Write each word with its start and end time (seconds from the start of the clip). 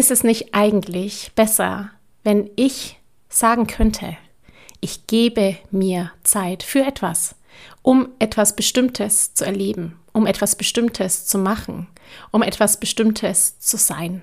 Ist 0.00 0.10
es 0.10 0.24
nicht 0.24 0.54
eigentlich 0.54 1.32
besser, 1.34 1.90
wenn 2.24 2.48
ich 2.56 2.98
sagen 3.28 3.66
könnte, 3.66 4.16
ich 4.80 5.06
gebe 5.06 5.58
mir 5.70 6.10
Zeit 6.22 6.62
für 6.62 6.86
etwas, 6.86 7.34
um 7.82 8.08
etwas 8.18 8.56
Bestimmtes 8.56 9.34
zu 9.34 9.44
erleben, 9.44 10.00
um 10.14 10.26
etwas 10.26 10.56
Bestimmtes 10.56 11.26
zu 11.26 11.36
machen, 11.36 11.86
um 12.30 12.40
etwas 12.42 12.80
Bestimmtes 12.80 13.58
zu 13.58 13.76
sein? 13.76 14.22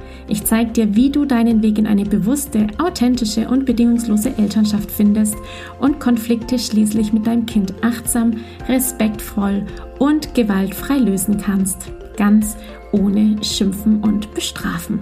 Ich 0.27 0.45
zeige 0.45 0.71
dir, 0.71 0.95
wie 0.95 1.09
du 1.09 1.25
deinen 1.25 1.61
Weg 1.61 1.77
in 1.77 1.87
eine 1.87 2.05
bewusste, 2.05 2.67
authentische 2.77 3.47
und 3.47 3.65
bedingungslose 3.65 4.37
Elternschaft 4.37 4.91
findest 4.91 5.35
und 5.79 5.99
Konflikte 5.99 6.57
schließlich 6.57 7.13
mit 7.13 7.27
deinem 7.27 7.45
Kind 7.45 7.73
achtsam, 7.81 8.37
respektvoll 8.67 9.65
und 9.99 10.33
gewaltfrei 10.33 10.97
lösen 10.97 11.37
kannst. 11.37 11.91
Ganz 12.17 12.57
ohne 12.91 13.41
Schimpfen 13.43 14.01
und 14.01 14.33
Bestrafen. 14.33 14.99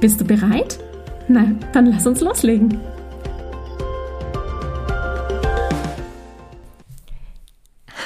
Bist 0.00 0.20
du 0.20 0.24
bereit? 0.24 0.78
Na, 1.28 1.52
dann 1.72 1.86
lass 1.86 2.06
uns 2.06 2.20
loslegen. 2.20 2.80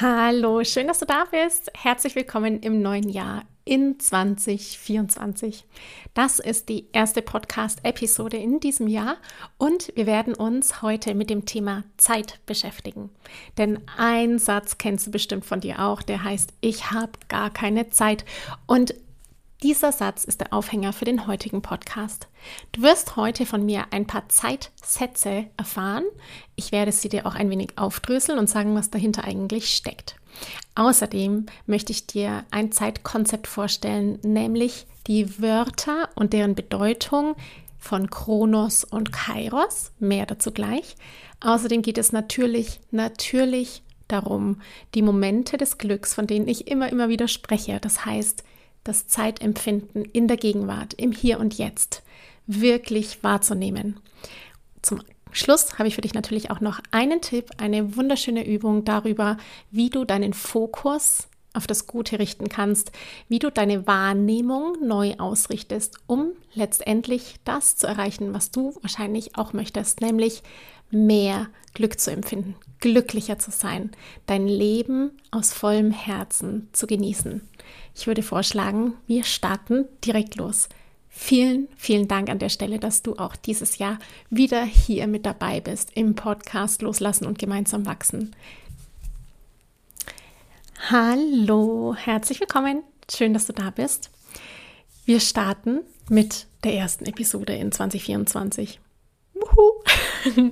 Hallo, 0.01 0.63
schön, 0.63 0.87
dass 0.87 0.99
du 0.99 1.05
da 1.05 1.23
bist. 1.31 1.71
Herzlich 1.73 2.15
willkommen 2.15 2.59
im 2.59 2.81
neuen 2.81 3.07
Jahr 3.07 3.43
in 3.65 3.99
2024. 3.99 5.65
Das 6.13 6.39
ist 6.39 6.69
die 6.69 6.85
erste 6.93 7.21
Podcast-Episode 7.21 8.37
in 8.37 8.59
diesem 8.59 8.87
Jahr 8.87 9.17
und 9.57 9.91
wir 9.95 10.05
werden 10.05 10.35
uns 10.35 10.81
heute 10.81 11.15
mit 11.15 11.29
dem 11.29 11.45
Thema 11.45 11.83
Zeit 11.97 12.39
beschäftigen. 12.45 13.09
Denn 13.57 13.79
ein 13.97 14.37
Satz 14.39 14.77
kennst 14.77 15.07
du 15.07 15.11
bestimmt 15.11 15.45
von 15.45 15.59
dir 15.59 15.79
auch, 15.79 16.03
der 16.03 16.23
heißt, 16.23 16.53
ich 16.61 16.91
habe 16.91 17.11
gar 17.27 17.49
keine 17.49 17.89
Zeit. 17.89 18.23
Und 18.67 18.93
dieser 19.63 19.91
Satz 19.91 20.25
ist 20.25 20.41
der 20.41 20.53
Aufhänger 20.53 20.93
für 20.93 21.05
den 21.05 21.27
heutigen 21.27 21.61
Podcast. 21.61 22.27
Du 22.71 22.81
wirst 22.81 23.15
heute 23.15 23.45
von 23.45 23.65
mir 23.65 23.85
ein 23.91 24.05
paar 24.05 24.27
Zeitsätze 24.29 25.45
erfahren. 25.57 26.03
Ich 26.55 26.71
werde 26.71 26.91
sie 26.91 27.09
dir 27.09 27.25
auch 27.25 27.35
ein 27.35 27.49
wenig 27.49 27.77
aufdröseln 27.77 28.37
und 28.37 28.49
sagen, 28.49 28.75
was 28.75 28.89
dahinter 28.89 29.23
eigentlich 29.23 29.73
steckt. 29.73 30.17
Außerdem 30.75 31.45
möchte 31.65 31.93
ich 31.93 32.05
dir 32.05 32.43
ein 32.51 32.71
Zeitkonzept 32.71 33.47
vorstellen, 33.47 34.19
nämlich 34.23 34.85
die 35.07 35.41
Wörter 35.41 36.09
und 36.15 36.33
deren 36.33 36.55
Bedeutung 36.55 37.35
von 37.79 38.09
Kronos 38.09 38.83
und 38.83 39.13
Kairos. 39.13 39.91
Mehr 39.99 40.25
dazu 40.25 40.51
gleich. 40.51 40.95
Außerdem 41.39 41.81
geht 41.81 41.97
es 41.97 42.11
natürlich, 42.11 42.81
natürlich 42.91 43.83
darum, 44.07 44.61
die 44.93 45.01
Momente 45.01 45.57
des 45.57 45.77
Glücks, 45.77 46.13
von 46.13 46.27
denen 46.27 46.47
ich 46.47 46.67
immer, 46.67 46.89
immer 46.89 47.09
wieder 47.09 47.27
spreche. 47.27 47.79
Das 47.79 48.05
heißt, 48.05 48.43
das 48.85 49.07
Zeitempfinden 49.07 50.05
in 50.05 50.29
der 50.29 50.37
Gegenwart, 50.37 50.93
im 50.93 51.11
Hier 51.11 51.39
und 51.39 51.57
Jetzt 51.57 52.03
wirklich 52.47 53.23
wahrzunehmen. 53.23 53.99
Zum 54.81 55.01
Schluss 55.31 55.77
habe 55.77 55.89
ich 55.89 55.95
für 55.95 56.01
dich 56.01 56.13
natürlich 56.13 56.51
auch 56.51 56.61
noch 56.61 56.79
einen 56.91 57.19
Tipp, 57.19 57.49
eine 57.57 57.97
wunderschöne 57.97 58.47
Übung 58.47 58.85
darüber, 58.85 59.37
wie 59.71 59.89
du 59.89 60.05
deinen 60.05 60.33
Fokus 60.33 61.27
auf 61.55 61.67
das 61.67 61.87
Gute 61.87 62.19
richten 62.19 62.49
kannst, 62.49 62.91
wie 63.27 63.39
du 63.39 63.51
deine 63.51 63.87
Wahrnehmung 63.87 64.77
neu 64.85 65.15
ausrichtest, 65.17 65.97
um 66.07 66.31
letztendlich 66.53 67.35
das 67.43 67.75
zu 67.75 67.87
erreichen, 67.87 68.33
was 68.33 68.51
du 68.51 68.75
wahrscheinlich 68.81 69.37
auch 69.37 69.53
möchtest, 69.53 70.01
nämlich 70.01 70.43
mehr 70.91 71.47
Glück 71.73 71.99
zu 71.99 72.11
empfinden, 72.11 72.55
glücklicher 72.79 73.39
zu 73.39 73.51
sein, 73.51 73.91
dein 74.25 74.47
Leben 74.47 75.11
aus 75.31 75.53
vollem 75.53 75.91
Herzen 75.91 76.69
zu 76.71 76.87
genießen. 76.87 77.41
Ich 77.95 78.07
würde 78.07 78.23
vorschlagen, 78.23 78.93
wir 79.07 79.23
starten 79.23 79.85
direkt 80.03 80.35
los. 80.35 80.69
Vielen, 81.09 81.69
vielen 81.77 82.09
Dank 82.09 82.29
an 82.29 82.39
der 82.39 82.49
Stelle, 82.49 82.77
dass 82.77 83.01
du 83.01 83.15
auch 83.15 83.37
dieses 83.37 83.77
Jahr 83.77 83.99
wieder 84.29 84.63
hier 84.65 85.07
mit 85.07 85.25
dabei 85.25 85.61
bist 85.61 85.91
im 85.95 86.13
Podcast 86.13 86.81
Loslassen 86.81 87.25
und 87.25 87.39
gemeinsam 87.39 87.85
wachsen. 87.85 88.35
Hallo, 90.77 91.95
herzlich 91.95 92.39
willkommen. 92.39 92.83
Schön, 93.09 93.33
dass 93.33 93.47
du 93.47 93.53
da 93.53 93.71
bist. 93.71 94.11
Wir 95.05 95.19
starten 95.19 95.79
mit 96.09 96.47
der 96.63 96.75
ersten 96.75 97.05
Episode 97.05 97.55
in 97.55 97.71
2024. 97.71 98.79
Wuhu! 99.33 100.51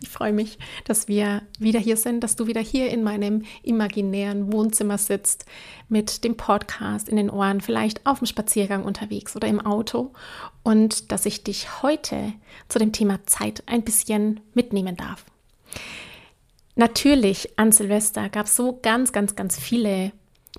Ich 0.00 0.08
freue 0.08 0.32
mich, 0.32 0.58
dass 0.84 1.06
wir 1.06 1.42
wieder 1.60 1.78
hier 1.78 1.96
sind, 1.96 2.24
dass 2.24 2.34
du 2.34 2.48
wieder 2.48 2.60
hier 2.60 2.90
in 2.90 3.04
meinem 3.04 3.44
imaginären 3.62 4.52
Wohnzimmer 4.52 4.98
sitzt, 4.98 5.46
mit 5.88 6.24
dem 6.24 6.36
Podcast 6.36 7.08
in 7.08 7.16
den 7.16 7.30
Ohren, 7.30 7.60
vielleicht 7.60 8.04
auf 8.04 8.18
dem 8.18 8.26
Spaziergang 8.26 8.84
unterwegs 8.84 9.36
oder 9.36 9.46
im 9.46 9.64
Auto 9.64 10.12
und 10.64 11.12
dass 11.12 11.26
ich 11.26 11.44
dich 11.44 11.80
heute 11.82 12.32
zu 12.68 12.80
dem 12.80 12.92
Thema 12.92 13.24
Zeit 13.26 13.62
ein 13.66 13.82
bisschen 13.82 14.40
mitnehmen 14.52 14.96
darf. 14.96 15.24
Natürlich 16.74 17.58
an 17.58 17.70
Silvester 17.70 18.28
gab 18.28 18.46
es 18.46 18.56
so 18.56 18.78
ganz, 18.82 19.12
ganz, 19.12 19.36
ganz 19.36 19.58
viele 19.58 20.12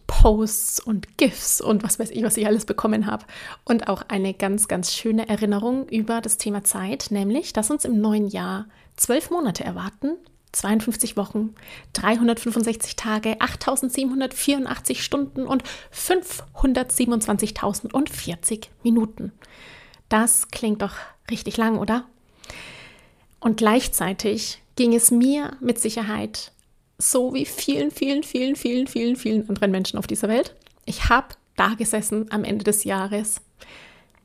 Posts 0.08 0.80
und 0.80 1.18
GIFs 1.18 1.62
und 1.62 1.84
was 1.84 2.00
weiß 2.00 2.10
ich, 2.12 2.24
was 2.24 2.38
ich 2.38 2.48
alles 2.48 2.66
bekommen 2.66 3.08
habe. 3.08 3.26
Und 3.64 3.88
auch 3.88 4.04
eine 4.08 4.34
ganz, 4.34 4.68
ganz 4.68 4.94
schöne 4.94 5.28
Erinnerung 5.28 5.88
über 5.90 6.22
das 6.22 6.38
Thema 6.38 6.64
Zeit, 6.64 7.08
nämlich, 7.10 7.54
dass 7.54 7.72
uns 7.72 7.86
im 7.86 8.00
neuen 8.00 8.28
Jahr 8.28 8.68
zwölf 8.96 9.32
Monate 9.32 9.64
erwarten, 9.64 10.12
52 10.52 11.18
Wochen, 11.18 11.56
365 11.94 12.96
Tage, 12.96 13.42
8784 13.42 15.04
Stunden 15.04 15.48
und 15.48 15.64
527.040 15.94 18.68
Minuten. 18.84 19.32
Das 20.10 20.50
klingt 20.50 20.84
doch 20.84 20.94
richtig 21.30 21.58
lang, 21.58 21.78
oder? 21.80 22.06
Und 23.40 23.58
gleichzeitig 23.58 24.63
ging 24.76 24.94
es 24.94 25.12
mir 25.12 25.58
mit 25.60 25.80
Sicherheit 25.80 26.52
so 26.98 27.34
wie 27.34 27.46
vielen, 27.46 27.92
vielen, 27.92 28.24
vielen, 28.24 28.56
vielen, 28.56 28.88
vielen, 28.88 29.16
vielen 29.16 29.50
anderen 29.50 29.72
Menschen 29.72 30.00
auf 30.00 30.08
dieser 30.08 30.28
Welt. 30.28 30.56
Ich 30.86 31.10
habe 31.10 31.36
da 31.56 31.74
gesessen 31.76 32.32
am 32.32 32.44
Ende 32.44 32.64
des 32.64 32.84
Jahres 32.84 33.42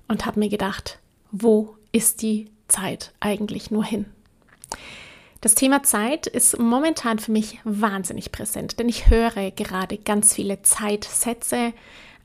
und 0.07 0.27
habe 0.27 0.41
mir 0.41 0.49
gedacht, 0.49 0.99
wo 1.31 1.77
ist 1.93 2.23
die 2.23 2.51
Zeit 2.69 3.13
eigentlich 3.21 3.71
nur 3.71 3.85
hin? 3.85 4.07
Das 5.41 5.55
Thema 5.55 5.83
Zeit 5.83 6.27
ist 6.27 6.59
momentan 6.59 7.19
für 7.19 7.31
mich 7.31 7.61
wahnsinnig 7.65 8.33
präsent, 8.33 8.79
denn 8.79 8.89
ich 8.89 9.09
höre 9.09 9.53
gerade 9.53 9.97
ganz 9.99 10.35
viele 10.35 10.63
Zeitsätze, 10.63 11.73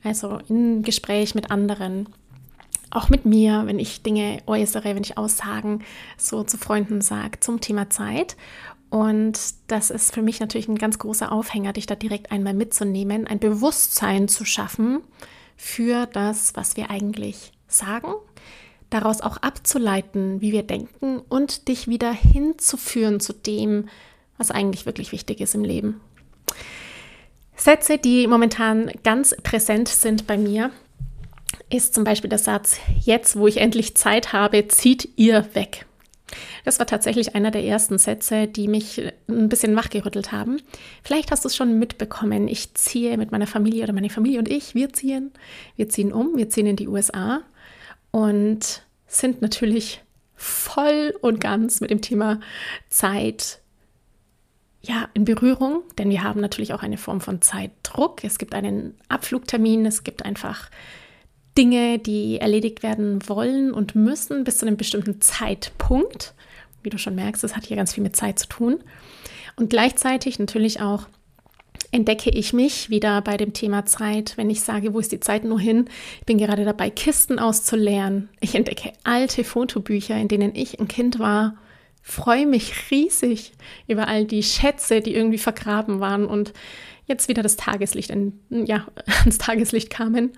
also 0.03 0.39
im 0.49 0.81
Gespräch 0.81 1.35
mit 1.35 1.51
anderen, 1.51 2.09
auch 2.95 3.09
mit 3.09 3.25
mir, 3.25 3.63
wenn 3.65 3.79
ich 3.79 4.03
Dinge 4.03 4.39
äußere, 4.45 4.95
wenn 4.95 5.03
ich 5.03 5.17
Aussagen 5.17 5.83
so 6.17 6.43
zu 6.43 6.57
Freunden 6.57 7.01
sage 7.01 7.39
zum 7.39 7.59
Thema 7.61 7.89
Zeit. 7.89 8.35
Und 8.89 9.39
das 9.67 9.89
ist 9.89 10.13
für 10.13 10.21
mich 10.21 10.39
natürlich 10.39 10.67
ein 10.67 10.77
ganz 10.77 10.99
großer 10.99 11.31
Aufhänger, 11.31 11.73
dich 11.73 11.87
da 11.87 11.95
direkt 11.95 12.31
einmal 12.31 12.53
mitzunehmen, 12.53 13.25
ein 13.25 13.39
Bewusstsein 13.39 14.27
zu 14.27 14.45
schaffen 14.45 15.01
für 15.57 16.05
das, 16.05 16.55
was 16.55 16.77
wir 16.77 16.91
eigentlich 16.91 17.53
sagen, 17.67 18.13
daraus 18.89 19.21
auch 19.21 19.37
abzuleiten, 19.37 20.41
wie 20.41 20.51
wir 20.51 20.63
denken 20.63 21.19
und 21.27 21.67
dich 21.67 21.87
wieder 21.87 22.11
hinzuführen 22.11 23.19
zu 23.19 23.33
dem, 23.33 23.89
was 24.37 24.51
eigentlich 24.51 24.85
wirklich 24.85 25.11
wichtig 25.11 25.41
ist 25.41 25.55
im 25.55 25.63
Leben. 25.63 25.99
Sätze, 27.55 27.97
die 27.97 28.27
momentan 28.27 28.91
ganz 29.03 29.35
präsent 29.41 29.87
sind 29.87 30.27
bei 30.27 30.37
mir, 30.37 30.71
ist 31.73 31.93
zum 31.93 32.03
Beispiel 32.03 32.29
der 32.29 32.39
Satz, 32.39 32.77
jetzt 33.01 33.35
wo 33.35 33.47
ich 33.47 33.57
endlich 33.57 33.95
Zeit 33.95 34.31
habe, 34.31 34.67
zieht 34.67 35.09
ihr 35.15 35.47
weg. 35.53 35.85
Das 36.65 36.79
war 36.79 36.85
tatsächlich 36.85 37.35
einer 37.35 37.51
der 37.51 37.63
ersten 37.63 37.97
Sätze, 37.97 38.47
die 38.47 38.67
mich 38.67 39.01
ein 39.27 39.49
bisschen 39.49 39.75
wachgerüttelt 39.75 40.31
haben. 40.31 40.61
Vielleicht 41.03 41.31
hast 41.31 41.43
du 41.43 41.47
es 41.47 41.55
schon 41.55 41.77
mitbekommen. 41.77 42.47
Ich 42.47 42.73
ziehe 42.73 43.17
mit 43.17 43.31
meiner 43.31 43.47
Familie 43.47 43.83
oder 43.83 43.93
meine 43.93 44.09
Familie 44.09 44.39
und 44.39 44.49
ich, 44.49 44.73
wir 44.73 44.93
ziehen. 44.93 45.31
Wir 45.75 45.89
ziehen 45.89 46.13
um, 46.13 46.37
wir 46.37 46.49
ziehen 46.49 46.65
in 46.65 46.75
die 46.75 46.87
USA 46.87 47.41
und 48.11 48.83
sind 49.07 49.41
natürlich 49.41 50.01
voll 50.35 51.13
und 51.21 51.39
ganz 51.39 51.81
mit 51.81 51.91
dem 51.91 52.01
Thema 52.01 52.39
Zeit 52.89 53.59
ja, 54.81 55.07
in 55.13 55.23
Berührung, 55.23 55.83
denn 55.97 56.09
wir 56.09 56.23
haben 56.23 56.41
natürlich 56.41 56.73
auch 56.73 56.83
eine 56.83 56.97
Form 56.97 57.21
von 57.21 57.41
Zeitdruck. 57.41 58.23
Es 58.23 58.37
gibt 58.37 58.53
einen 58.53 58.95
Abflugtermin, 59.07 59.85
es 59.85 60.03
gibt 60.03 60.25
einfach 60.25 60.69
Dinge, 61.57 61.99
die 61.99 62.39
erledigt 62.39 62.83
werden 62.83 63.27
wollen 63.27 63.73
und 63.73 63.95
müssen 63.95 64.43
bis 64.43 64.57
zu 64.57 64.65
einem 64.65 64.77
bestimmten 64.77 65.21
Zeitpunkt. 65.21 66.33
Wie 66.81 66.89
du 66.89 66.97
schon 66.97 67.15
merkst, 67.15 67.43
das 67.43 67.55
hat 67.55 67.65
hier 67.65 67.77
ganz 67.77 67.93
viel 67.93 68.03
mit 68.03 68.15
Zeit 68.15 68.39
zu 68.39 68.47
tun. 68.47 68.79
Und 69.55 69.69
gleichzeitig 69.69 70.39
natürlich 70.39 70.81
auch 70.81 71.07
entdecke 71.91 72.31
ich 72.31 72.53
mich 72.53 72.89
wieder 72.89 73.21
bei 73.21 73.37
dem 73.37 73.53
Thema 73.53 73.85
Zeit, 73.85 74.33
wenn 74.35 74.49
ich 74.49 74.61
sage, 74.61 74.93
wo 74.93 74.99
ist 74.99 75.11
die 75.11 75.19
Zeit 75.19 75.43
nur 75.43 75.59
hin? 75.59 75.85
Ich 76.19 76.25
bin 76.25 76.39
gerade 76.39 76.65
dabei, 76.65 76.89
Kisten 76.89 77.37
auszuleeren. 77.37 78.29
Ich 78.39 78.55
entdecke 78.55 78.93
alte 79.03 79.43
Fotobücher, 79.43 80.17
in 80.17 80.27
denen 80.27 80.55
ich 80.55 80.79
ein 80.79 80.87
Kind 80.87 81.19
war. 81.19 81.55
Freue 82.01 82.47
mich 82.47 82.91
riesig 82.91 83.53
über 83.87 84.07
all 84.07 84.25
die 84.25 84.43
Schätze, 84.43 85.01
die 85.01 85.13
irgendwie 85.13 85.37
vergraben 85.37 85.99
waren 85.99 86.25
und 86.25 86.51
jetzt 87.05 87.29
wieder 87.29 87.43
das 87.43 87.57
Tageslicht, 87.57 88.09
in, 88.09 88.39
ja, 88.49 88.87
ans 89.19 89.37
Tageslicht 89.37 89.89
kamen. 89.89 90.31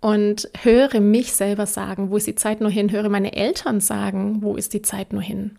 Und 0.00 0.48
höre 0.62 1.00
mich 1.00 1.32
selber 1.32 1.66
sagen, 1.66 2.10
wo 2.10 2.16
ist 2.16 2.28
die 2.28 2.36
Zeit 2.36 2.60
nur 2.60 2.70
hin? 2.70 2.92
Höre 2.92 3.08
meine 3.08 3.34
Eltern 3.34 3.80
sagen, 3.80 4.42
wo 4.42 4.56
ist 4.56 4.72
die 4.72 4.82
Zeit 4.82 5.12
nur 5.12 5.22
hin? 5.22 5.58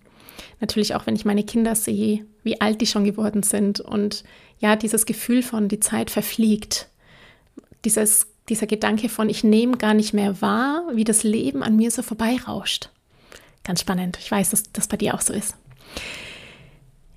Natürlich 0.61 0.95
auch, 0.95 1.07
wenn 1.07 1.15
ich 1.15 1.25
meine 1.25 1.43
Kinder 1.43 1.75
sehe, 1.75 2.25
wie 2.43 2.61
alt 2.61 2.79
die 2.81 2.87
schon 2.87 3.03
geworden 3.03 3.43
sind 3.43 3.79
und 3.79 4.23
ja, 4.59 4.75
dieses 4.75 5.05
Gefühl 5.05 5.43
von 5.43 5.67
die 5.67 5.79
Zeit 5.79 6.09
verfliegt, 6.09 6.87
dieses, 7.85 8.27
dieser 8.49 8.67
Gedanke 8.67 9.09
von 9.09 9.29
ich 9.29 9.43
nehme 9.43 9.77
gar 9.77 9.93
nicht 9.93 10.13
mehr 10.13 10.41
wahr, 10.41 10.83
wie 10.93 11.03
das 11.03 11.23
Leben 11.23 11.63
an 11.63 11.75
mir 11.75 11.91
so 11.91 12.01
vorbeirauscht. 12.01 12.89
Ganz 13.63 13.81
spannend. 13.81 14.17
Ich 14.21 14.31
weiß, 14.31 14.49
dass 14.51 14.63
das 14.71 14.87
bei 14.87 14.97
dir 14.97 15.15
auch 15.15 15.21
so 15.21 15.33
ist. 15.33 15.55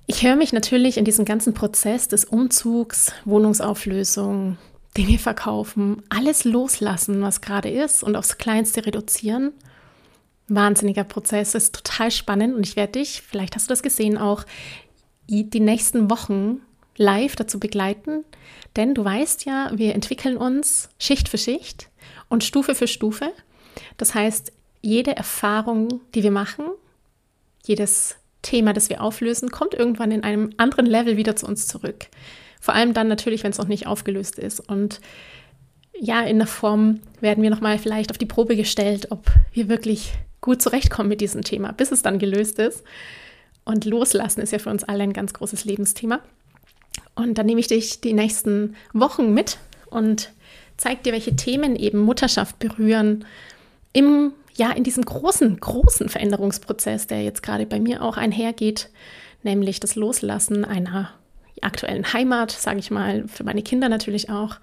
Ich 0.05 0.23
höre 0.23 0.35
mich 0.35 0.51
natürlich 0.51 0.97
in 0.97 1.05
diesem 1.05 1.25
ganzen 1.25 1.53
Prozess 1.53 2.07
des 2.07 2.25
Umzugs, 2.25 3.13
Wohnungsauflösung, 3.25 4.57
Dinge 4.97 5.17
verkaufen, 5.17 6.03
alles 6.09 6.43
loslassen, 6.43 7.21
was 7.21 7.41
gerade 7.41 7.69
ist 7.69 8.03
und 8.03 8.15
aufs 8.15 8.37
Kleinste 8.37 8.85
reduzieren 8.85 9.53
wahnsinniger 10.47 11.03
Prozess, 11.03 11.55
ist 11.55 11.75
total 11.75 12.11
spannend 12.11 12.55
und 12.55 12.67
ich 12.67 12.75
werde 12.75 12.99
dich, 12.99 13.21
vielleicht 13.21 13.55
hast 13.55 13.67
du 13.67 13.71
das 13.71 13.83
gesehen, 13.83 14.17
auch 14.17 14.45
die 15.27 15.59
nächsten 15.59 16.09
Wochen 16.09 16.61
live 16.97 17.35
dazu 17.35 17.59
begleiten, 17.59 18.23
denn 18.75 18.93
du 18.93 19.03
weißt 19.03 19.45
ja, 19.45 19.71
wir 19.73 19.95
entwickeln 19.95 20.37
uns 20.37 20.89
Schicht 20.99 21.29
für 21.29 21.37
Schicht 21.37 21.89
und 22.29 22.43
Stufe 22.43 22.75
für 22.75 22.87
Stufe. 22.87 23.31
Das 23.97 24.13
heißt, 24.13 24.51
jede 24.81 25.15
Erfahrung, 25.15 26.01
die 26.13 26.23
wir 26.23 26.31
machen, 26.31 26.65
jedes 27.65 28.17
Thema, 28.41 28.73
das 28.73 28.89
wir 28.89 29.01
auflösen, 29.01 29.49
kommt 29.49 29.73
irgendwann 29.73 30.11
in 30.11 30.23
einem 30.23 30.51
anderen 30.57 30.85
Level 30.85 31.15
wieder 31.15 31.35
zu 31.35 31.47
uns 31.47 31.67
zurück. 31.67 32.07
Vor 32.63 32.73
allem 32.75 32.93
dann 32.93 33.09
natürlich, 33.09 33.43
wenn 33.43 33.51
es 33.51 33.57
noch 33.57 33.67
nicht 33.67 33.87
aufgelöst 33.87 34.39
ist. 34.39 34.61
Und 34.61 35.01
ja, 35.99 36.21
in 36.21 36.37
der 36.37 36.47
Form 36.47 37.01
werden 37.19 37.43
wir 37.43 37.49
nochmal 37.49 37.77
vielleicht 37.77 38.09
auf 38.09 38.17
die 38.17 38.25
Probe 38.25 38.55
gestellt, 38.55 39.07
ob 39.09 39.25
wir 39.51 39.67
wirklich 39.67 40.13
gut 40.39 40.61
zurechtkommen 40.61 41.09
mit 41.09 41.19
diesem 41.19 41.41
Thema, 41.41 41.73
bis 41.73 41.91
es 41.91 42.03
dann 42.03 42.19
gelöst 42.19 42.59
ist. 42.59 42.85
Und 43.65 43.83
loslassen 43.83 44.39
ist 44.39 44.53
ja 44.53 44.59
für 44.59 44.69
uns 44.69 44.85
alle 44.85 45.03
ein 45.03 45.11
ganz 45.11 45.33
großes 45.33 45.65
Lebensthema. 45.65 46.21
Und 47.15 47.37
dann 47.37 47.47
nehme 47.47 47.59
ich 47.59 47.67
dich 47.67 47.99
die 47.99 48.13
nächsten 48.13 48.77
Wochen 48.93 49.33
mit 49.33 49.57
und 49.89 50.31
zeige 50.77 51.03
dir, 51.03 51.11
welche 51.11 51.35
Themen 51.35 51.75
eben 51.75 51.99
Mutterschaft 51.99 52.59
berühren 52.59 53.25
im 53.91 54.31
ja 54.55 54.71
in 54.71 54.85
diesem 54.85 55.03
großen 55.03 55.59
großen 55.59 56.07
Veränderungsprozess, 56.07 57.07
der 57.07 57.23
jetzt 57.23 57.43
gerade 57.43 57.65
bei 57.65 57.81
mir 57.81 58.03
auch 58.03 58.15
einhergeht, 58.15 58.89
nämlich 59.41 59.81
das 59.81 59.95
Loslassen 59.95 60.63
einer 60.63 61.11
aktuellen 61.65 62.13
Heimat, 62.13 62.51
sage 62.51 62.79
ich 62.79 62.91
mal, 62.91 63.27
für 63.27 63.43
meine 63.43 63.63
Kinder 63.63 63.89
natürlich 63.89 64.29
auch 64.29 64.57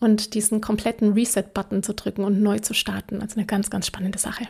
und 0.00 0.34
diesen 0.34 0.60
kompletten 0.60 1.12
Reset-Button 1.12 1.82
zu 1.82 1.94
drücken 1.94 2.24
und 2.24 2.42
neu 2.42 2.58
zu 2.58 2.74
starten. 2.74 3.20
Also 3.20 3.36
eine 3.36 3.46
ganz 3.46 3.70
ganz 3.70 3.86
spannende 3.86 4.18
Sache. 4.18 4.46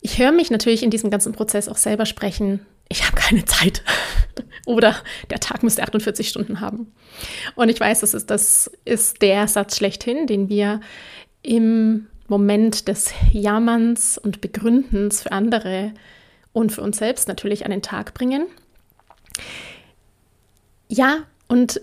Ich 0.00 0.18
höre 0.18 0.32
mich 0.32 0.50
natürlich 0.50 0.82
in 0.82 0.90
diesem 0.90 1.10
ganzen 1.10 1.32
Prozess 1.32 1.68
auch 1.68 1.76
selber 1.76 2.06
sprechen, 2.06 2.60
ich 2.92 3.06
habe 3.06 3.16
keine 3.16 3.44
Zeit. 3.46 3.82
Oder 4.66 4.96
der 5.30 5.40
Tag 5.40 5.62
müsste 5.62 5.82
48 5.82 6.28
Stunden 6.28 6.60
haben. 6.60 6.92
Und 7.54 7.68
ich 7.68 7.80
weiß, 7.80 8.00
das 8.00 8.14
ist, 8.14 8.30
das 8.30 8.70
ist 8.84 9.22
der 9.22 9.48
Satz 9.48 9.76
schlechthin, 9.76 10.26
den 10.26 10.48
wir 10.48 10.80
im 11.42 12.06
Moment 12.28 12.88
des 12.88 13.12
Jammerns 13.32 14.18
und 14.18 14.40
Begründens 14.40 15.22
für 15.22 15.32
andere 15.32 15.92
und 16.52 16.70
für 16.70 16.82
uns 16.82 16.98
selbst 16.98 17.28
natürlich 17.28 17.64
an 17.64 17.70
den 17.70 17.82
Tag 17.82 18.14
bringen. 18.14 18.46
Ja, 20.94 21.20
und 21.48 21.80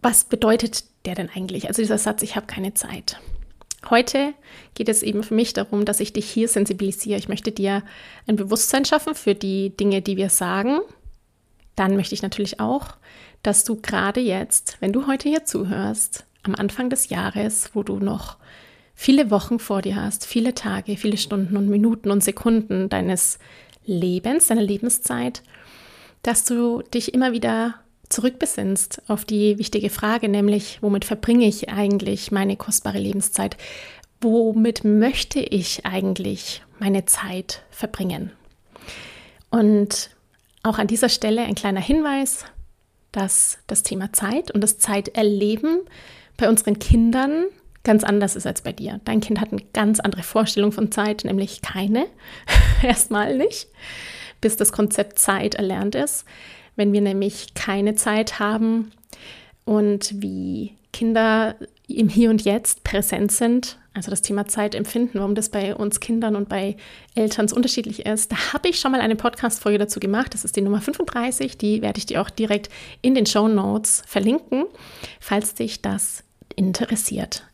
was 0.00 0.24
bedeutet 0.24 0.84
der 1.04 1.14
denn 1.14 1.28
eigentlich? 1.28 1.68
Also 1.68 1.82
dieser 1.82 1.98
Satz, 1.98 2.22
ich 2.22 2.34
habe 2.34 2.46
keine 2.46 2.72
Zeit. 2.72 3.20
Heute 3.90 4.32
geht 4.74 4.88
es 4.88 5.02
eben 5.02 5.22
für 5.22 5.34
mich 5.34 5.52
darum, 5.52 5.84
dass 5.84 6.00
ich 6.00 6.14
dich 6.14 6.30
hier 6.30 6.48
sensibilisiere. 6.48 7.18
Ich 7.18 7.28
möchte 7.28 7.52
dir 7.52 7.82
ein 8.26 8.36
Bewusstsein 8.36 8.86
schaffen 8.86 9.14
für 9.14 9.34
die 9.34 9.76
Dinge, 9.76 10.00
die 10.00 10.16
wir 10.16 10.30
sagen. 10.30 10.78
Dann 11.76 11.94
möchte 11.94 12.14
ich 12.14 12.22
natürlich 12.22 12.58
auch, 12.58 12.96
dass 13.42 13.64
du 13.64 13.76
gerade 13.82 14.20
jetzt, 14.20 14.78
wenn 14.80 14.94
du 14.94 15.06
heute 15.06 15.28
hier 15.28 15.44
zuhörst, 15.44 16.24
am 16.42 16.54
Anfang 16.54 16.88
des 16.88 17.10
Jahres, 17.10 17.72
wo 17.74 17.82
du 17.82 17.98
noch 17.98 18.38
viele 18.94 19.30
Wochen 19.30 19.58
vor 19.58 19.82
dir 19.82 19.96
hast, 19.96 20.24
viele 20.24 20.54
Tage, 20.54 20.96
viele 20.96 21.18
Stunden 21.18 21.58
und 21.58 21.68
Minuten 21.68 22.10
und 22.10 22.24
Sekunden 22.24 22.88
deines 22.88 23.38
Lebens, 23.84 24.46
deiner 24.46 24.62
Lebenszeit, 24.62 25.42
dass 26.22 26.46
du 26.46 26.80
dich 26.80 27.12
immer 27.12 27.32
wieder 27.32 27.74
zurückbesinnst 28.12 29.02
auf 29.08 29.24
die 29.24 29.58
wichtige 29.58 29.90
Frage, 29.90 30.28
nämlich 30.28 30.78
womit 30.82 31.04
verbringe 31.04 31.46
ich 31.46 31.68
eigentlich 31.68 32.30
meine 32.30 32.56
kostbare 32.56 32.98
Lebenszeit? 32.98 33.56
Womit 34.20 34.84
möchte 34.84 35.40
ich 35.40 35.84
eigentlich 35.84 36.62
meine 36.78 37.06
Zeit 37.06 37.62
verbringen? 37.70 38.30
Und 39.50 40.10
auch 40.62 40.78
an 40.78 40.86
dieser 40.86 41.08
Stelle 41.08 41.42
ein 41.42 41.54
kleiner 41.54 41.80
Hinweis, 41.80 42.44
dass 43.10 43.58
das 43.66 43.82
Thema 43.82 44.12
Zeit 44.12 44.50
und 44.50 44.62
das 44.62 44.78
Zeiterleben 44.78 45.80
bei 46.36 46.48
unseren 46.48 46.78
Kindern 46.78 47.46
ganz 47.84 48.04
anders 48.04 48.36
ist 48.36 48.46
als 48.46 48.62
bei 48.62 48.72
dir. 48.72 49.00
Dein 49.04 49.20
Kind 49.20 49.40
hat 49.40 49.52
eine 49.52 49.62
ganz 49.72 50.00
andere 50.00 50.22
Vorstellung 50.22 50.72
von 50.72 50.92
Zeit, 50.92 51.24
nämlich 51.24 51.62
keine, 51.62 52.06
erstmal 52.82 53.36
nicht, 53.36 53.68
bis 54.40 54.56
das 54.56 54.72
Konzept 54.72 55.18
Zeit 55.18 55.56
erlernt 55.56 55.94
ist. 55.94 56.24
Wenn 56.76 56.92
wir 56.92 57.00
nämlich 57.00 57.54
keine 57.54 57.94
Zeit 57.94 58.38
haben 58.38 58.92
und 59.64 60.22
wie 60.22 60.72
Kinder 60.92 61.56
im 61.88 62.08
Hier 62.08 62.30
und 62.30 62.42
Jetzt 62.42 62.84
präsent 62.84 63.32
sind, 63.32 63.78
also 63.94 64.10
das 64.10 64.22
Thema 64.22 64.46
Zeit 64.46 64.74
empfinden, 64.74 65.18
warum 65.18 65.34
das 65.34 65.50
bei 65.50 65.74
uns 65.74 66.00
Kindern 66.00 66.34
und 66.34 66.48
bei 66.48 66.76
Eltern 67.14 67.48
so 67.48 67.56
unterschiedlich 67.56 68.06
ist, 68.06 68.32
da 68.32 68.36
habe 68.54 68.68
ich 68.68 68.80
schon 68.80 68.92
mal 68.92 69.02
eine 69.02 69.16
Podcast-Folge 69.16 69.78
dazu 69.78 70.00
gemacht. 70.00 70.32
Das 70.32 70.44
ist 70.44 70.56
die 70.56 70.62
Nummer 70.62 70.80
35. 70.80 71.58
Die 71.58 71.82
werde 71.82 71.98
ich 71.98 72.06
dir 72.06 72.22
auch 72.22 72.30
direkt 72.30 72.70
in 73.02 73.14
den 73.14 73.26
Show 73.26 73.48
Notes 73.48 74.02
verlinken, 74.06 74.64
falls 75.20 75.54
dich 75.54 75.82
das 75.82 76.24
interessiert. 76.56 77.44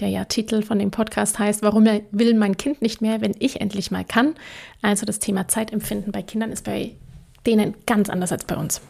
Der 0.00 0.08
ja 0.08 0.24
Titel 0.24 0.62
von 0.62 0.78
dem 0.78 0.90
Podcast 0.90 1.38
heißt, 1.38 1.62
warum 1.62 1.86
will 2.10 2.34
mein 2.34 2.56
Kind 2.56 2.80
nicht 2.80 3.02
mehr, 3.02 3.20
wenn 3.20 3.34
ich 3.38 3.60
endlich 3.60 3.90
mal 3.90 4.04
kann? 4.04 4.34
Also 4.80 5.04
das 5.04 5.18
Thema 5.18 5.46
Zeitempfinden 5.46 6.10
bei 6.10 6.22
Kindern 6.22 6.50
ist 6.50 6.64
bei 6.64 6.92
denen 7.46 7.74
ganz 7.86 8.08
anders 8.08 8.32
als 8.32 8.44
bei 8.44 8.56
uns. 8.56 8.80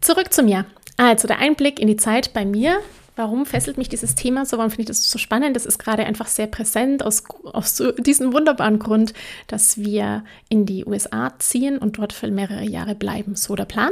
Zurück 0.00 0.32
zu 0.32 0.42
mir. 0.42 0.66
Also 0.96 1.28
der 1.28 1.38
Einblick 1.38 1.78
in 1.78 1.88
die 1.88 1.96
Zeit 1.96 2.32
bei 2.32 2.44
mir. 2.44 2.80
Warum 3.14 3.44
fesselt 3.44 3.76
mich 3.76 3.90
dieses 3.90 4.14
Thema 4.14 4.46
so? 4.46 4.56
Warum 4.56 4.70
finde 4.70 4.82
ich 4.82 4.88
das 4.88 5.10
so 5.10 5.18
spannend? 5.18 5.54
Das 5.54 5.66
ist 5.66 5.78
gerade 5.78 6.04
einfach 6.04 6.26
sehr 6.26 6.46
präsent 6.46 7.04
aus, 7.04 7.24
aus 7.44 7.82
diesem 7.98 8.32
wunderbaren 8.32 8.78
Grund, 8.78 9.12
dass 9.48 9.76
wir 9.76 10.24
in 10.48 10.64
die 10.64 10.86
USA 10.86 11.34
ziehen 11.38 11.76
und 11.76 11.98
dort 11.98 12.14
für 12.14 12.30
mehrere 12.30 12.64
Jahre 12.64 12.94
bleiben. 12.94 13.36
So 13.36 13.54
der 13.54 13.66
Plan. 13.66 13.90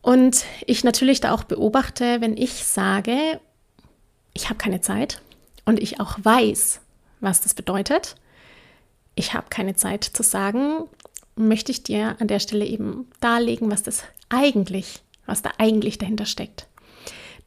Und 0.00 0.44
ich 0.64 0.82
natürlich 0.82 1.20
da 1.20 1.32
auch 1.32 1.44
beobachte, 1.44 2.20
wenn 2.20 2.36
ich 2.36 2.64
sage, 2.64 3.40
ich 4.32 4.48
habe 4.48 4.58
keine 4.58 4.80
Zeit 4.80 5.20
und 5.64 5.80
ich 5.80 6.00
auch 6.00 6.18
weiß, 6.22 6.80
was 7.20 7.42
das 7.42 7.54
bedeutet. 7.54 8.14
Ich 9.14 9.34
habe 9.34 9.46
keine 9.50 9.74
Zeit 9.74 10.04
zu 10.04 10.22
sagen, 10.22 10.84
möchte 11.36 11.72
ich 11.72 11.82
dir 11.82 12.16
an 12.18 12.28
der 12.28 12.40
Stelle 12.40 12.64
eben 12.64 13.06
darlegen, 13.20 13.70
was 13.70 13.82
das 13.82 14.02
eigentlich, 14.28 15.00
was 15.26 15.42
da 15.42 15.50
eigentlich 15.58 15.98
dahinter 15.98 16.26
steckt. 16.26 16.66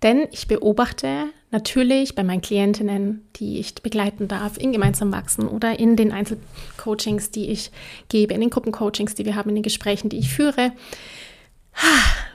Denn 0.02 0.28
ich 0.32 0.48
beobachte 0.48 1.26
natürlich 1.52 2.16
bei 2.16 2.24
meinen 2.24 2.42
Klientinnen, 2.42 3.28
die 3.36 3.60
ich 3.60 3.76
begleiten 3.76 4.28
darf, 4.28 4.58
in 4.58 4.72
gemeinsam 4.72 5.12
wachsen 5.12 5.48
oder 5.48 5.78
in 5.78 5.96
den 5.96 6.14
Einzelcoachings, 6.14 7.32
die 7.32 7.50
ich 7.50 7.72
gebe, 8.08 8.34
in 8.34 8.40
den 8.40 8.50
Gruppencoachings, 8.50 9.16
die 9.16 9.26
wir 9.26 9.36
haben, 9.36 9.50
in 9.50 9.56
den 9.56 9.64
Gesprächen, 9.64 10.10
die 10.10 10.20
ich 10.20 10.30
führe. 10.30 10.72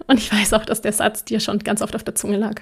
Und 0.07 0.19
ich 0.19 0.31
weiß 0.31 0.53
auch, 0.53 0.65
dass 0.65 0.83
der 0.83 0.93
Satz 0.93 1.25
dir 1.25 1.41
schon 1.41 1.59
ganz 1.61 1.81
oft 1.81 1.95
auf 1.95 2.05
der 2.05 2.15
Zunge 2.15 2.37
lag. 2.37 2.61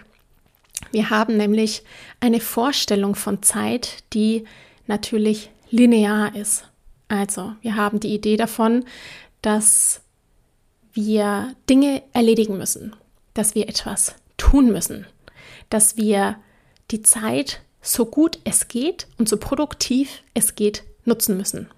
Wir 0.92 1.10
haben 1.10 1.36
nämlich 1.36 1.82
eine 2.20 2.40
Vorstellung 2.40 3.14
von 3.14 3.42
Zeit, 3.42 4.04
die 4.12 4.44
natürlich 4.86 5.50
linear 5.70 6.34
ist. 6.36 6.64
Also, 7.12 7.52
wir 7.60 7.76
haben 7.76 8.00
die 8.00 8.14
Idee 8.14 8.38
davon, 8.38 8.86
dass 9.42 10.00
wir 10.94 11.54
Dinge 11.68 12.02
erledigen 12.14 12.56
müssen, 12.56 12.96
dass 13.34 13.54
wir 13.54 13.68
etwas 13.68 14.14
tun 14.38 14.72
müssen, 14.72 15.06
dass 15.68 15.98
wir 15.98 16.36
die 16.90 17.02
Zeit 17.02 17.60
so 17.82 18.06
gut 18.06 18.38
es 18.44 18.68
geht 18.68 19.08
und 19.18 19.28
so 19.28 19.36
produktiv 19.36 20.22
es 20.32 20.54
geht 20.54 20.84
nutzen 21.04 21.36
müssen. 21.36 21.68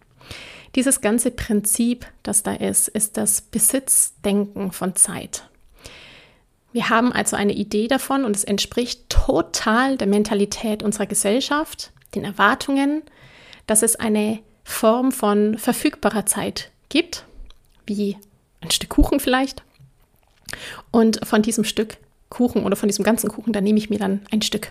Dieses 0.77 1.01
ganze 1.01 1.33
Prinzip, 1.33 2.07
das 2.23 2.45
da 2.45 2.55
ist, 2.55 2.87
ist 2.87 3.17
das 3.17 3.41
Besitzdenken 3.41 4.71
von 4.71 4.95
Zeit. 4.95 5.49
Wir 6.71 6.91
haben 6.91 7.13
also 7.13 7.35
eine 7.35 7.55
Idee 7.55 7.89
davon 7.89 8.25
und 8.25 8.37
es 8.37 8.45
entspricht 8.45 9.09
total 9.09 9.97
der 9.97 10.07
Mentalität 10.07 10.85
unserer 10.85 11.07
Gesellschaft, 11.07 11.91
den 12.15 12.23
Erwartungen, 12.23 13.03
dass 13.67 13.83
es 13.83 13.97
eine 13.97 14.39
Form 14.65 15.13
von 15.13 15.59
verfügbarer 15.59 16.27
Zeit 16.27 16.71
gibt, 16.89 17.25
wie 17.87 18.17
ein 18.61 18.71
Stück 18.71 18.91
Kuchen 18.91 19.21
vielleicht. 19.21 19.63
Und 20.91 21.25
von 21.27 21.43
diesem 21.43 21.65
Stück 21.65 21.99
Kuchen 22.31 22.65
oder 22.65 22.77
von 22.77 22.89
diesem 22.89 23.05
ganzen 23.05 23.29
Kuchen, 23.31 23.53
da 23.53 23.61
nehme 23.61 23.79
ich 23.79 23.91
mir 23.91 23.99
dann 23.99 24.23
ein 24.31 24.43
Stück. 24.43 24.71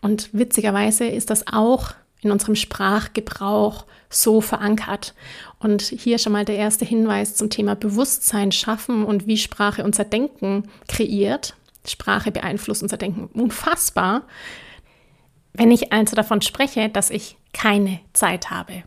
Und 0.00 0.30
witzigerweise 0.32 1.06
ist 1.06 1.30
das 1.30 1.46
auch 1.46 1.94
in 2.20 2.30
unserem 2.30 2.56
Sprachgebrauch 2.56 3.84
so 4.10 4.40
verankert. 4.40 5.14
Und 5.58 5.82
hier 5.82 6.18
schon 6.18 6.32
mal 6.32 6.44
der 6.44 6.56
erste 6.56 6.84
Hinweis 6.84 7.34
zum 7.34 7.50
Thema 7.50 7.74
Bewusstsein 7.74 8.52
schaffen 8.52 9.04
und 9.04 9.26
wie 9.26 9.36
Sprache 9.36 9.84
unser 9.84 10.04
Denken 10.04 10.68
kreiert. 10.88 11.54
Sprache 11.86 12.30
beeinflusst 12.30 12.82
unser 12.82 12.96
Denken 12.96 13.26
unfassbar. 13.26 14.22
Wenn 15.52 15.70
ich 15.70 15.92
also 15.92 16.14
davon 16.14 16.42
spreche, 16.42 16.88
dass 16.88 17.10
ich 17.10 17.36
keine 17.52 18.00
Zeit 18.12 18.50
habe 18.50 18.82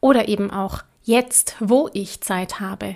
oder 0.00 0.28
eben 0.28 0.50
auch 0.50 0.82
jetzt, 1.02 1.56
wo 1.60 1.88
ich 1.92 2.20
Zeit 2.20 2.60
habe, 2.60 2.94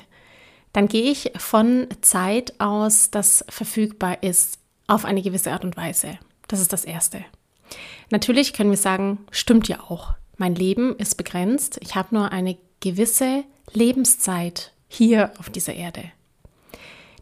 dann 0.72 0.88
gehe 0.88 1.10
ich 1.10 1.32
von 1.36 1.88
Zeit 2.00 2.60
aus, 2.60 3.10
das 3.10 3.44
verfügbar 3.48 4.22
ist, 4.22 4.58
auf 4.86 5.04
eine 5.04 5.22
gewisse 5.22 5.52
Art 5.52 5.64
und 5.64 5.76
Weise. 5.76 6.18
Das 6.48 6.60
ist 6.60 6.72
das 6.72 6.84
Erste. 6.84 7.24
Natürlich 8.10 8.52
können 8.52 8.70
wir 8.70 8.76
sagen, 8.76 9.18
stimmt 9.30 9.68
ja 9.68 9.80
auch. 9.80 10.14
Mein 10.36 10.54
Leben 10.54 10.96
ist 10.96 11.16
begrenzt. 11.16 11.78
Ich 11.82 11.94
habe 11.94 12.14
nur 12.14 12.32
eine 12.32 12.56
gewisse 12.80 13.44
Lebenszeit 13.72 14.72
hier 14.88 15.32
auf 15.38 15.50
dieser 15.50 15.74
Erde. 15.74 16.10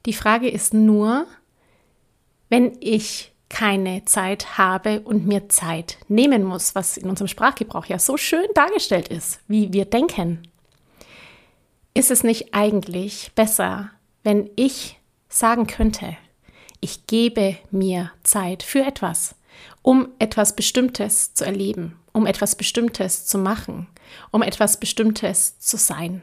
Die 0.07 0.13
Frage 0.13 0.49
ist 0.49 0.73
nur, 0.73 1.27
wenn 2.49 2.77
ich 2.81 3.33
keine 3.49 4.05
Zeit 4.05 4.59
habe 4.59 5.01
und 5.01 5.27
mir 5.27 5.49
Zeit 5.49 5.99
nehmen 6.09 6.45
muss, 6.45 6.75
was 6.75 6.97
in 6.97 7.09
unserem 7.09 7.29
Sprachgebrauch 7.29 7.87
ja 7.87 7.99
so 7.99 8.17
schön 8.17 8.47
dargestellt 8.55 9.09
ist, 9.09 9.41
wie 9.49 9.73
wir 9.73 9.85
denken. 9.85 10.43
Ist 11.95 12.11
es 12.11 12.23
nicht 12.23 12.55
eigentlich 12.55 13.33
besser, 13.35 13.91
wenn 14.23 14.51
ich 14.57 14.99
sagen 15.29 15.67
könnte, 15.67 16.17
ich 16.81 17.07
gebe 17.07 17.57
mir 17.71 18.13
Zeit 18.23 18.63
für 18.63 18.81
etwas, 18.81 19.35
um 19.83 20.09
etwas 20.19 20.55
Bestimmtes 20.55 21.35
zu 21.35 21.45
erleben, 21.45 21.99
um 22.13 22.27
etwas 22.27 22.55
Bestimmtes 22.55 23.27
zu 23.27 23.39
machen, 23.39 23.89
um 24.31 24.43
etwas 24.43 24.79
Bestimmtes 24.79 25.59
zu 25.59 25.77
sein. 25.77 26.23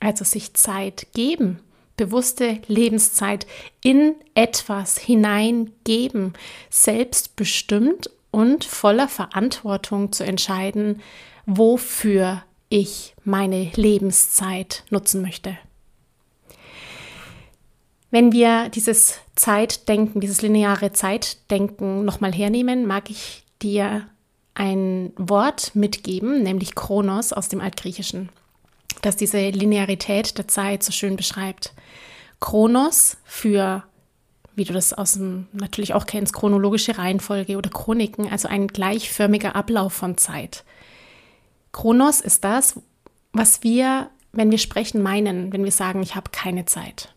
Also 0.00 0.24
sich 0.24 0.54
Zeit 0.54 1.06
geben, 1.14 1.60
bewusste 1.96 2.58
Lebenszeit 2.66 3.46
in 3.82 4.14
etwas 4.34 4.98
hineingeben, 4.98 6.34
selbstbestimmt 6.70 8.10
und 8.30 8.64
voller 8.64 9.08
Verantwortung 9.08 10.12
zu 10.12 10.24
entscheiden, 10.24 11.00
wofür 11.46 12.42
ich 12.68 13.14
meine 13.24 13.70
Lebenszeit 13.76 14.84
nutzen 14.90 15.22
möchte. 15.22 15.56
Wenn 18.10 18.32
wir 18.32 18.68
dieses 18.68 19.18
Zeitdenken, 19.34 20.20
dieses 20.20 20.40
lineare 20.42 20.92
Zeitdenken 20.92 22.04
nochmal 22.04 22.32
hernehmen, 22.32 22.86
mag 22.86 23.10
ich 23.10 23.44
dir 23.60 24.06
ein 24.54 25.12
Wort 25.16 25.74
mitgeben, 25.74 26.42
nämlich 26.42 26.76
Kronos 26.76 27.32
aus 27.32 27.48
dem 27.48 27.60
Altgriechischen, 27.60 28.28
das 29.04 29.16
diese 29.16 29.48
Linearität 29.50 30.36
der 30.38 30.48
Zeit 30.48 30.82
so 30.82 30.92
schön 30.92 31.16
beschreibt. 31.16 31.72
Kronos 32.40 33.16
für, 33.24 33.84
wie 34.54 34.64
du 34.64 34.72
das 34.72 34.92
aus 34.92 35.14
dem 35.14 35.46
natürlich 35.52 35.94
auch 35.94 36.06
kennst, 36.06 36.34
chronologische 36.34 36.98
Reihenfolge 36.98 37.56
oder 37.56 37.70
Chroniken, 37.70 38.30
also 38.30 38.48
ein 38.48 38.68
gleichförmiger 38.68 39.56
Ablauf 39.56 39.92
von 39.92 40.16
Zeit. 40.16 40.64
Kronos 41.72 42.20
ist 42.20 42.44
das, 42.44 42.80
was 43.32 43.62
wir, 43.62 44.10
wenn 44.32 44.50
wir 44.50 44.58
sprechen, 44.58 45.02
meinen, 45.02 45.52
wenn 45.52 45.64
wir 45.64 45.72
sagen, 45.72 46.02
ich 46.02 46.14
habe 46.14 46.30
keine 46.30 46.66
Zeit. 46.66 47.12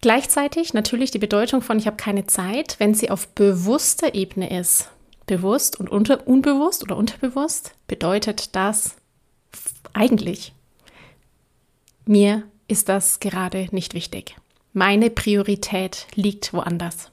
Gleichzeitig 0.00 0.74
natürlich 0.74 1.10
die 1.10 1.18
Bedeutung 1.18 1.60
von 1.60 1.78
ich 1.78 1.86
habe 1.86 1.96
keine 1.96 2.26
Zeit, 2.26 2.76
wenn 2.78 2.94
sie 2.94 3.10
auf 3.10 3.28
bewusster 3.28 4.14
Ebene 4.14 4.58
ist. 4.58 4.90
Bewusst 5.26 5.78
und 5.78 5.90
unter, 5.90 6.26
unbewusst 6.26 6.82
oder 6.84 6.96
unterbewusst 6.96 7.72
bedeutet 7.86 8.54
das 8.54 8.96
eigentlich, 9.92 10.52
mir 12.06 12.42
ist 12.68 12.88
das 12.88 13.20
gerade 13.20 13.68
nicht 13.72 13.94
wichtig. 13.94 14.36
Meine 14.72 15.10
Priorität 15.10 16.06
liegt 16.14 16.52
woanders. 16.52 17.10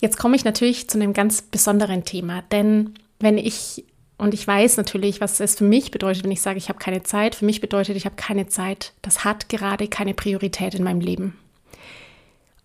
Jetzt 0.00 0.18
komme 0.18 0.36
ich 0.36 0.44
natürlich 0.44 0.88
zu 0.88 0.98
einem 0.98 1.12
ganz 1.14 1.42
besonderen 1.42 2.04
Thema, 2.04 2.42
denn 2.42 2.94
wenn 3.18 3.38
ich 3.38 3.84
und 4.18 4.32
ich 4.32 4.46
weiß 4.46 4.78
natürlich, 4.78 5.20
was 5.20 5.40
es 5.40 5.56
für 5.56 5.64
mich 5.64 5.90
bedeutet, 5.90 6.24
wenn 6.24 6.30
ich 6.30 6.40
sage, 6.40 6.56
ich 6.58 6.70
habe 6.70 6.78
keine 6.78 7.02
Zeit. 7.02 7.34
Für 7.34 7.44
mich 7.44 7.60
bedeutet, 7.60 7.96
ich 7.96 8.06
habe 8.06 8.16
keine 8.16 8.46
Zeit. 8.46 8.94
Das 9.02 9.24
hat 9.24 9.50
gerade 9.50 9.88
keine 9.88 10.14
Priorität 10.14 10.74
in 10.74 10.84
meinem 10.84 11.00
Leben. 11.00 11.36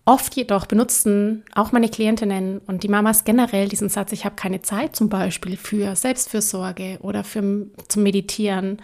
Oft 0.04 0.34
jedoch 0.34 0.66
benutzen 0.66 1.44
auch 1.54 1.70
meine 1.70 1.88
Klientinnen 1.88 2.58
und 2.66 2.82
die 2.82 2.88
Mamas 2.88 3.22
generell 3.24 3.68
diesen 3.68 3.88
Satz, 3.88 4.10
ich 4.12 4.24
habe 4.24 4.34
keine 4.34 4.60
Zeit, 4.60 4.96
zum 4.96 5.08
Beispiel 5.08 5.56
für 5.56 5.94
Selbstfürsorge 5.94 6.98
oder 7.02 7.22
für, 7.22 7.66
zum 7.86 8.02
Meditieren, 8.02 8.82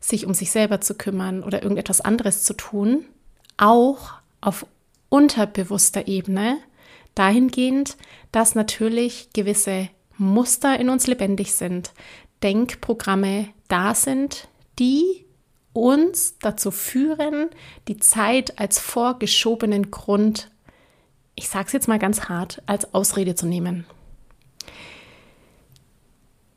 sich 0.00 0.24
um 0.24 0.34
sich 0.34 0.52
selber 0.52 0.80
zu 0.80 0.94
kümmern 0.94 1.42
oder 1.42 1.62
irgendetwas 1.62 2.00
anderes 2.00 2.44
zu 2.44 2.54
tun, 2.54 3.04
auch 3.56 4.12
auf 4.40 4.66
unterbewusster 5.08 6.06
Ebene, 6.06 6.58
dahingehend, 7.16 7.96
dass 8.30 8.54
natürlich 8.54 9.30
gewisse 9.32 9.88
Muster 10.16 10.78
in 10.78 10.88
uns 10.88 11.08
lebendig 11.08 11.54
sind, 11.54 11.92
Denkprogramme 12.42 13.48
da 13.68 13.94
sind, 13.94 14.48
die 14.78 15.24
uns 15.72 16.38
dazu 16.38 16.70
führen, 16.70 17.50
die 17.88 17.96
Zeit 17.96 18.58
als 18.58 18.78
vorgeschobenen 18.78 19.90
Grund, 19.90 20.50
ich 21.34 21.48
sage 21.48 21.66
es 21.66 21.72
jetzt 21.72 21.88
mal 21.88 21.98
ganz 21.98 22.28
hart, 22.28 22.62
als 22.66 22.94
Ausrede 22.94 23.34
zu 23.34 23.46
nehmen. 23.46 23.86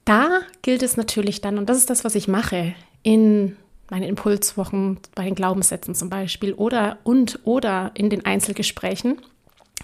Da 0.04 0.42
gilt 0.62 0.84
es 0.84 0.98
natürlich 0.98 1.42
dann, 1.42 1.58
und 1.58 1.68
das 1.68 1.78
ist 1.78 1.90
das, 1.90 2.04
was 2.04 2.16
ich 2.16 2.28
mache, 2.28 2.76
in 3.02 3.58
meinen 3.90 4.04
Impulswochen, 4.04 5.00
bei 5.16 5.24
den 5.24 5.36
Glaubenssätzen 5.36 5.96
zum 5.96 6.10
Beispiel 6.10 6.54
oder 6.54 7.00
und 7.04 7.40
oder 7.44 7.92
in 7.94 8.10
den 8.10 8.26
Einzelgesprächen, 8.26 9.22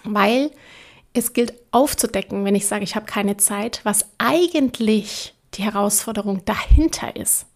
weil 0.03 0.51
es 1.13 1.33
gilt 1.33 1.53
aufzudecken, 1.71 2.45
wenn 2.45 2.55
ich 2.55 2.67
sage, 2.67 2.83
ich 2.83 2.95
habe 2.95 3.05
keine 3.05 3.37
Zeit, 3.37 3.81
was 3.83 4.05
eigentlich 4.17 5.33
die 5.55 5.63
Herausforderung 5.63 6.45
dahinter 6.45 7.15
ist. 7.15 7.47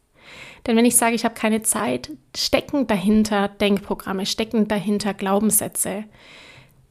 Denn 0.65 0.75
wenn 0.75 0.85
ich 0.85 0.97
sage, 0.97 1.15
ich 1.15 1.23
habe 1.23 1.35
keine 1.35 1.61
Zeit, 1.61 2.11
stecken 2.35 2.87
dahinter 2.87 3.47
Denkprogramme, 3.47 4.25
stecken 4.25 4.67
dahinter 4.67 5.13
Glaubenssätze, 5.13 6.05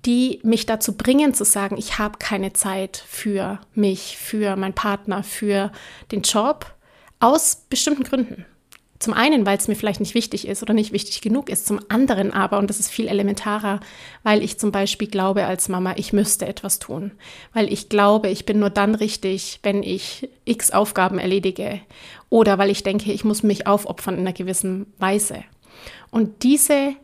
die 0.06 0.40
mich 0.42 0.66
dazu 0.66 0.96
bringen 0.96 1.34
zu 1.34 1.44
sagen, 1.44 1.76
ich 1.76 1.98
habe 1.98 2.18
keine 2.18 2.52
Zeit 2.52 3.02
für 3.06 3.60
mich, 3.74 4.16
für 4.18 4.56
meinen 4.56 4.74
Partner, 4.74 5.22
für 5.22 5.72
den 6.12 6.22
Job, 6.22 6.66
aus 7.20 7.64
bestimmten 7.68 8.04
Gründen. 8.04 8.44
Zum 8.98 9.12
einen, 9.12 9.44
weil 9.44 9.58
es 9.58 9.68
mir 9.68 9.74
vielleicht 9.74 10.00
nicht 10.00 10.14
wichtig 10.14 10.46
ist 10.46 10.62
oder 10.62 10.72
nicht 10.72 10.92
wichtig 10.92 11.20
genug 11.20 11.50
ist, 11.50 11.66
zum 11.66 11.80
anderen 11.88 12.32
aber, 12.32 12.58
und 12.58 12.70
das 12.70 12.80
ist 12.80 12.90
viel 12.90 13.08
elementarer, 13.08 13.80
weil 14.22 14.42
ich 14.42 14.58
zum 14.58 14.72
Beispiel 14.72 15.08
glaube 15.08 15.44
als 15.44 15.68
Mama, 15.68 15.94
ich 15.96 16.12
müsste 16.12 16.46
etwas 16.46 16.78
tun, 16.78 17.12
weil 17.52 17.70
ich 17.72 17.88
glaube, 17.88 18.28
ich 18.28 18.46
bin 18.46 18.60
nur 18.60 18.70
dann 18.70 18.94
richtig, 18.94 19.60
wenn 19.62 19.82
ich 19.82 20.30
x 20.44 20.70
Aufgaben 20.70 21.18
erledige 21.18 21.80
oder 22.30 22.56
weil 22.56 22.70
ich 22.70 22.82
denke, 22.82 23.12
ich 23.12 23.24
muss 23.24 23.42
mich 23.42 23.66
aufopfern 23.66 24.14
in 24.14 24.20
einer 24.20 24.32
gewissen 24.32 24.86
Weise. 24.98 25.44
Und 26.10 26.42
diese 26.42 26.94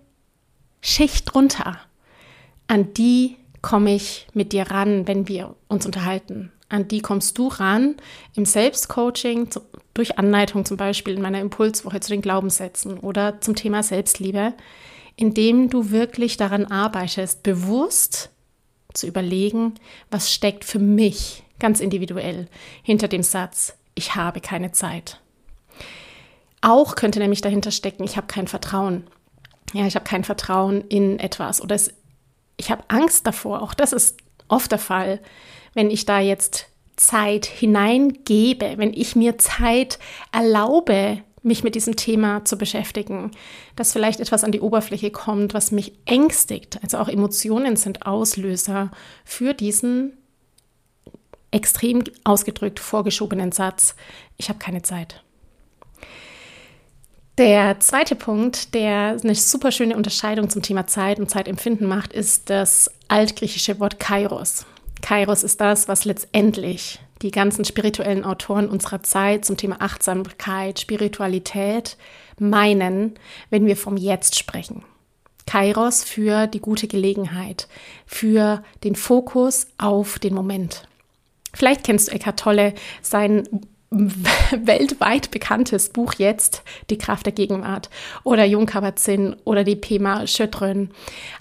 Schicht 0.80 1.34
drunter, 1.34 1.80
an 2.70 2.94
die 2.94 3.36
komme 3.62 3.94
ich 3.94 4.26
mit 4.32 4.52
dir 4.52 4.70
ran, 4.70 5.06
wenn 5.06 5.28
wir 5.28 5.54
uns 5.68 5.84
unterhalten 5.84 6.52
an 6.70 6.88
die 6.88 7.00
kommst 7.00 7.36
du 7.36 7.48
ran 7.48 7.96
im 8.34 8.46
Selbstcoaching, 8.46 9.48
durch 9.92 10.18
Anleitung 10.18 10.64
zum 10.64 10.76
Beispiel 10.76 11.14
in 11.14 11.22
meiner 11.22 11.40
Impulswoche 11.40 12.00
zu 12.00 12.10
den 12.10 12.22
Glaubenssätzen 12.22 12.98
oder 12.98 13.40
zum 13.40 13.56
Thema 13.56 13.82
Selbstliebe, 13.82 14.54
indem 15.16 15.68
du 15.68 15.90
wirklich 15.90 16.36
daran 16.36 16.66
arbeitest, 16.66 17.42
bewusst 17.42 18.30
zu 18.94 19.06
überlegen, 19.06 19.74
was 20.10 20.32
steckt 20.32 20.64
für 20.64 20.78
mich 20.78 21.42
ganz 21.58 21.80
individuell 21.80 22.48
hinter 22.82 23.08
dem 23.08 23.22
Satz, 23.22 23.74
ich 23.94 24.14
habe 24.14 24.40
keine 24.40 24.72
Zeit. 24.72 25.20
Auch 26.62 26.94
könnte 26.94 27.18
nämlich 27.18 27.40
dahinter 27.40 27.72
stecken, 27.72 28.04
ich 28.04 28.16
habe 28.16 28.28
kein 28.28 28.46
Vertrauen. 28.46 29.04
Ja, 29.72 29.86
ich 29.86 29.94
habe 29.94 30.04
kein 30.04 30.24
Vertrauen 30.24 30.82
in 30.88 31.18
etwas 31.18 31.60
oder 31.60 31.74
es, 31.74 31.92
ich 32.60 32.70
habe 32.70 32.84
Angst 32.88 33.26
davor. 33.26 33.62
Auch 33.62 33.74
das 33.74 33.92
ist 33.92 34.18
oft 34.48 34.70
der 34.70 34.78
Fall, 34.78 35.20
wenn 35.74 35.90
ich 35.90 36.04
da 36.04 36.20
jetzt 36.20 36.66
Zeit 36.96 37.46
hineingebe, 37.46 38.74
wenn 38.76 38.92
ich 38.92 39.16
mir 39.16 39.38
Zeit 39.38 39.98
erlaube, 40.32 41.22
mich 41.42 41.64
mit 41.64 41.74
diesem 41.74 41.96
Thema 41.96 42.44
zu 42.44 42.58
beschäftigen, 42.58 43.30
dass 43.74 43.94
vielleicht 43.94 44.20
etwas 44.20 44.44
an 44.44 44.52
die 44.52 44.60
Oberfläche 44.60 45.10
kommt, 45.10 45.54
was 45.54 45.72
mich 45.72 45.94
ängstigt. 46.04 46.78
Also 46.82 46.98
auch 46.98 47.08
Emotionen 47.08 47.76
sind 47.76 48.04
Auslöser 48.06 48.90
für 49.24 49.54
diesen 49.54 50.18
extrem 51.50 52.04
ausgedrückt 52.24 52.78
vorgeschobenen 52.78 53.52
Satz, 53.52 53.96
ich 54.36 54.50
habe 54.50 54.58
keine 54.58 54.82
Zeit. 54.82 55.24
Der 57.40 57.80
zweite 57.80 58.16
Punkt, 58.16 58.74
der 58.74 59.16
eine 59.24 59.34
super 59.34 59.72
schöne 59.72 59.96
Unterscheidung 59.96 60.50
zum 60.50 60.60
Thema 60.60 60.86
Zeit 60.86 61.18
und 61.18 61.30
Zeitempfinden 61.30 61.88
macht, 61.88 62.12
ist 62.12 62.50
das 62.50 62.90
altgriechische 63.08 63.80
Wort 63.80 63.98
Kairos. 63.98 64.66
Kairos 65.00 65.42
ist 65.42 65.58
das, 65.58 65.88
was 65.88 66.04
letztendlich 66.04 66.98
die 67.22 67.30
ganzen 67.30 67.64
spirituellen 67.64 68.26
Autoren 68.26 68.68
unserer 68.68 69.02
Zeit 69.02 69.46
zum 69.46 69.56
Thema 69.56 69.76
Achtsamkeit, 69.80 70.80
Spiritualität 70.80 71.96
meinen, 72.38 73.14
wenn 73.48 73.64
wir 73.64 73.78
vom 73.78 73.96
Jetzt 73.96 74.38
sprechen. 74.38 74.84
Kairos 75.46 76.04
für 76.04 76.46
die 76.46 76.60
gute 76.60 76.88
Gelegenheit, 76.88 77.68
für 78.04 78.62
den 78.84 78.96
Fokus 78.96 79.68
auf 79.78 80.18
den 80.18 80.34
Moment. 80.34 80.86
Vielleicht 81.54 81.84
kennst 81.84 82.08
du 82.08 82.12
Eckhart 82.12 82.38
Tolle, 82.38 82.74
sein 83.00 83.48
weltweit 83.90 85.30
bekanntes 85.30 85.88
Buch 85.88 86.14
jetzt, 86.16 86.62
Die 86.90 86.98
Kraft 86.98 87.26
der 87.26 87.32
Gegenwart, 87.32 87.90
oder 88.22 88.44
Jung 88.44 88.70
oder 89.44 89.64
die 89.64 89.76
Pema 89.76 90.26
Schödrön. 90.26 90.90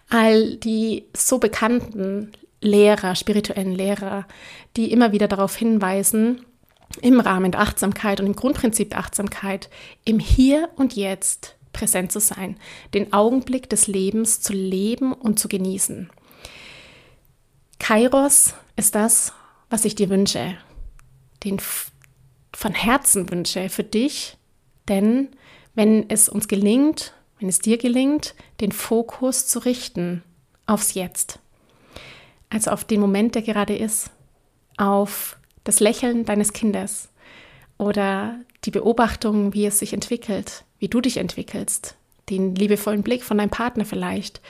All 0.10 0.56
die 0.56 1.06
so 1.16 1.38
bekannten 1.38 2.32
Lehrer, 2.62 3.16
spirituellen 3.16 3.74
Lehrer, 3.74 4.26
die 4.76 4.92
immer 4.92 5.12
wieder 5.12 5.28
darauf 5.28 5.56
hinweisen, 5.56 6.46
im 7.02 7.20
Rahmen 7.20 7.52
der 7.52 7.62
Achtsamkeit 7.62 8.20
und 8.20 8.26
im 8.26 8.36
Grundprinzip 8.36 8.90
der 8.90 9.00
Achtsamkeit, 9.00 9.70
im 10.04 10.20
Hier 10.20 10.70
und 10.76 10.96
Jetzt 10.96 11.56
präsent 11.72 12.12
zu 12.12 12.20
sein, 12.20 12.58
den 12.96 13.14
Augenblick 13.14 13.70
des 13.70 13.86
Lebens 13.86 14.42
zu 14.42 14.54
leben 14.54 15.14
und 15.14 15.40
zu 15.40 15.48
genießen. 15.48 16.10
Kairos 17.78 18.56
ist 18.76 18.96
das, 18.96 19.34
was 19.70 19.86
ich 19.86 19.94
dir 19.94 20.10
wünsche, 20.10 20.58
den 21.44 21.60
von 22.54 22.74
Herzen 22.74 23.30
wünsche 23.30 23.70
für 23.70 23.84
dich, 23.84 24.38
denn 24.88 25.30
wenn 25.76 26.10
es 26.10 26.30
uns 26.30 26.48
gelingt, 26.48 27.14
wenn 27.40 27.50
es 27.50 27.60
dir 27.60 27.78
gelingt, 27.78 28.36
den 28.60 28.72
Fokus 28.72 29.48
zu 29.48 29.60
richten 29.60 30.24
aufs 30.66 30.94
Jetzt, 30.94 31.40
also 32.50 32.72
auf 32.72 32.84
den 32.84 33.00
Moment, 33.00 33.36
der 33.36 33.42
gerade 33.42 33.76
ist, 33.76 34.12
auf 34.78 35.38
das 35.64 35.80
Lächeln 35.80 36.26
deines 36.26 36.54
Kindes 36.54 37.10
oder 37.78 38.40
die 38.66 38.72
Beobachtung, 38.72 39.54
wie 39.54 39.66
es 39.66 39.80
sich 39.80 39.94
entwickelt, 39.94 40.64
wie 40.80 40.88
du 40.88 41.02
dich 41.02 41.18
entwickelst, 41.18 41.96
den 42.30 42.56
liebevollen 42.56 43.04
Blick 43.04 43.24
von 43.24 43.38
deinem 43.38 43.50
Partner 43.50 43.86
vielleicht 43.86 44.42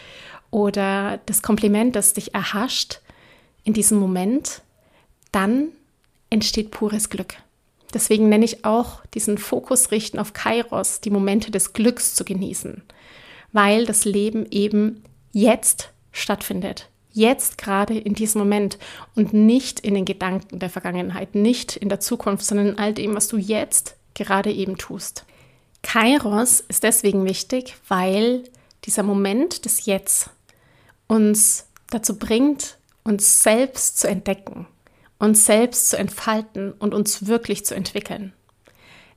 oder 0.52 1.20
das 1.26 1.42
Kompliment, 1.42 1.96
das 1.96 2.14
dich 2.14 2.34
erhascht 2.34 3.02
in 3.64 3.74
diesem 3.74 4.00
Moment, 4.00 4.62
dann 5.32 5.70
entsteht 6.30 6.72
pures 6.72 7.10
Glück. 7.10 7.36
Deswegen 7.94 8.30
nenne 8.30 8.46
ich 8.46 8.66
auch 8.66 9.02
diesen 9.14 9.38
Fokus 9.38 9.92
richten 9.92 10.20
auf 10.20 10.34
Kairos, 10.34 11.02
die 11.02 11.10
Momente 11.10 11.52
des 11.52 11.74
Glücks 11.74 12.16
zu 12.16 12.24
genießen, 12.24 12.84
weil 13.52 13.86
das 13.86 14.06
Leben 14.06 14.46
eben 14.52 15.04
jetzt 15.32 15.92
stattfindet 16.12 16.90
jetzt 17.12 17.58
gerade 17.58 17.98
in 17.98 18.14
diesem 18.14 18.40
Moment 18.40 18.78
und 19.16 19.34
nicht 19.34 19.80
in 19.80 19.94
den 19.94 20.06
Gedanken 20.06 20.60
der 20.60 20.70
Vergangenheit, 20.70 21.36
nicht 21.36 21.76
in 21.76 21.90
der 21.90 22.00
Zukunft, 22.00 22.46
sondern 22.46 22.70
in 22.70 22.80
all 22.80 22.94
dem, 22.94 23.16
was 23.16 23.28
du 23.28 23.38
jetzt 23.38 23.96
gerade 24.14 24.52
eben 24.52 24.78
tust. 24.78 25.26
Kairos 25.82 26.62
ist 26.62 26.84
deswegen 26.84 27.26
wichtig, 27.26 27.76
weil 27.88 28.44
dieser 28.86 29.04
Moment 29.04 29.66
des 29.66 29.86
Jetzt 29.86 30.30
uns 31.08 31.68
dazu 31.90 32.18
bringt, 32.18 32.78
uns 33.04 33.44
selbst 33.44 34.00
zu 34.00 34.08
entdecken, 34.08 34.68
uns 35.20 35.46
selbst 35.46 35.90
zu 35.90 35.98
entfalten 35.98 36.72
und 36.72 36.94
uns 36.94 37.28
wirklich 37.28 37.66
zu 37.66 37.76
entwickeln. 37.76 38.34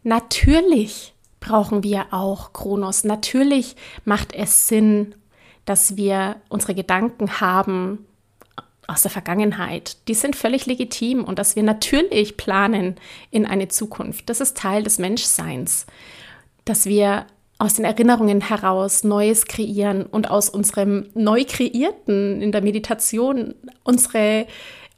Natürlich 0.02 1.14
brauchen 1.40 1.82
wir 1.82 2.06
auch 2.12 2.52
Kronos. 2.52 3.04
Natürlich 3.04 3.76
macht 4.04 4.34
es 4.34 4.68
Sinn, 4.68 5.14
dass 5.64 5.96
wir 5.96 6.36
unsere 6.48 6.74
Gedanken 6.74 7.40
haben 7.40 8.06
aus 8.88 9.02
der 9.02 9.10
Vergangenheit, 9.10 9.96
die 10.08 10.14
sind 10.14 10.36
völlig 10.36 10.66
legitim 10.66 11.24
und 11.24 11.38
dass 11.38 11.56
wir 11.56 11.62
natürlich 11.62 12.36
planen 12.36 12.96
in 13.30 13.46
eine 13.46 13.68
Zukunft. 13.68 14.28
Das 14.28 14.40
ist 14.40 14.56
Teil 14.56 14.82
des 14.82 14.98
Menschseins, 14.98 15.86
dass 16.64 16.86
wir 16.86 17.26
aus 17.58 17.74
den 17.74 17.84
Erinnerungen 17.84 18.40
heraus 18.40 19.04
Neues 19.04 19.46
kreieren 19.46 20.04
und 20.04 20.30
aus 20.30 20.50
unserem 20.50 21.08
neu 21.14 21.44
kreierten 21.46 22.42
in 22.42 22.50
der 22.50 22.60
Meditation 22.60 23.54
unsere, 23.84 24.46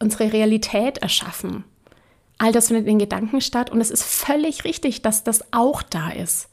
unsere 0.04 0.32
Realität 0.32 0.98
erschaffen. 0.98 1.64
All 2.38 2.52
das 2.52 2.68
findet 2.68 2.86
in 2.86 2.98
Gedanken 2.98 3.40
statt 3.40 3.70
und 3.70 3.80
es 3.80 3.90
ist 3.90 4.04
völlig 4.04 4.64
richtig, 4.64 5.02
dass 5.02 5.24
das 5.24 5.52
auch 5.52 5.82
da 5.82 6.10
ist. 6.10 6.48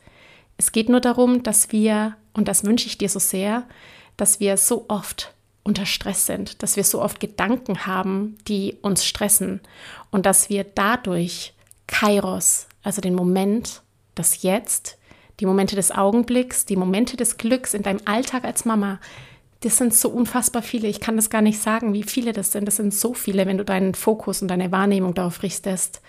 Es 0.57 0.71
geht 0.71 0.89
nur 0.89 1.01
darum, 1.01 1.43
dass 1.43 1.71
wir, 1.71 2.15
und 2.33 2.47
das 2.47 2.63
wünsche 2.63 2.87
ich 2.87 2.97
dir 2.97 3.09
so 3.09 3.19
sehr, 3.19 3.67
dass 4.15 4.39
wir 4.39 4.57
so 4.57 4.85
oft 4.87 5.33
unter 5.63 5.85
Stress 5.85 6.25
sind, 6.25 6.63
dass 6.63 6.75
wir 6.75 6.83
so 6.83 7.01
oft 7.01 7.19
Gedanken 7.19 7.85
haben, 7.85 8.37
die 8.47 8.77
uns 8.81 9.05
stressen 9.05 9.59
und 10.11 10.25
dass 10.25 10.49
wir 10.49 10.63
dadurch 10.63 11.53
Kairos, 11.87 12.67
also 12.83 13.01
den 13.01 13.15
Moment, 13.15 13.81
das 14.15 14.43
Jetzt, 14.43 14.97
die 15.39 15.45
Momente 15.45 15.75
des 15.75 15.91
Augenblicks, 15.91 16.65
die 16.65 16.75
Momente 16.75 17.17
des 17.17 17.37
Glücks 17.37 17.73
in 17.73 17.83
deinem 17.83 18.01
Alltag 18.05 18.43
als 18.43 18.65
Mama, 18.65 18.99
das 19.61 19.77
sind 19.77 19.93
so 19.93 20.09
unfassbar 20.09 20.63
viele. 20.63 20.87
Ich 20.87 20.99
kann 20.99 21.15
das 21.15 21.29
gar 21.29 21.41
nicht 21.41 21.59
sagen, 21.59 21.93
wie 21.93 22.03
viele 22.03 22.33
das 22.33 22.51
sind. 22.51 22.65
Das 22.65 22.77
sind 22.77 22.93
so 22.93 23.13
viele, 23.13 23.45
wenn 23.45 23.59
du 23.59 23.65
deinen 23.65 23.93
Fokus 23.93 24.41
und 24.41 24.47
deine 24.47 24.71
Wahrnehmung 24.71 25.13
darauf 25.13 25.43
richtest. 25.43 26.01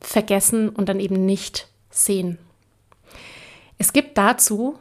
Vergessen 0.00 0.68
und 0.68 0.88
dann 0.88 0.98
eben 0.98 1.24
nicht 1.24 1.68
sehen. 1.90 2.38
Es 3.78 3.92
gibt 3.92 4.18
dazu 4.18 4.78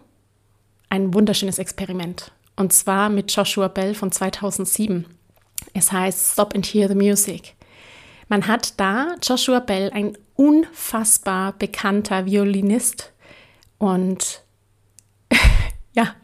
ein 0.90 1.14
wunderschönes 1.14 1.60
Experiment. 1.60 2.32
Und 2.56 2.74
zwar 2.74 3.10
mit 3.10 3.32
Joshua 3.36 3.68
Bell 3.68 3.94
von 3.94 4.12
2007. 4.12 5.06
Es 5.74 5.92
heißt 5.92 6.34
Stop 6.34 6.56
and 6.56 6.66
Hear 6.66 6.88
the 6.88 6.96
Music. 6.96 7.54
Man 8.30 8.48
hat 8.48 8.80
da 8.80 9.16
Joshua 9.22 9.60
Bell, 9.60 9.92
ein 9.94 10.18
unfassbar 10.36 11.54
bekannter 11.54 12.26
Violinist 12.26 13.12
und 13.78 14.44
ja, 15.94 16.16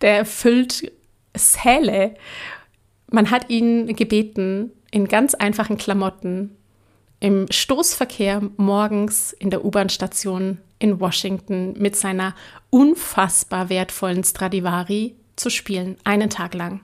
der 0.00 0.18
erfüllt 0.18 0.92
Säle. 1.38 2.14
Man 3.10 3.30
hat 3.30 3.48
ihn 3.50 3.94
gebeten, 3.96 4.72
in 4.90 5.06
ganz 5.08 5.34
einfachen 5.34 5.76
Klamotten 5.76 6.56
im 7.20 7.46
Stoßverkehr 7.50 8.42
morgens 8.56 9.32
in 9.32 9.50
der 9.50 9.64
U-Bahn-Station 9.64 10.58
in 10.78 11.00
Washington 11.00 11.74
mit 11.78 11.96
seiner 11.96 12.34
unfassbar 12.70 13.68
wertvollen 13.68 14.22
Stradivari 14.22 15.16
zu 15.36 15.50
spielen, 15.50 15.96
einen 16.04 16.30
Tag 16.30 16.54
lang. 16.54 16.80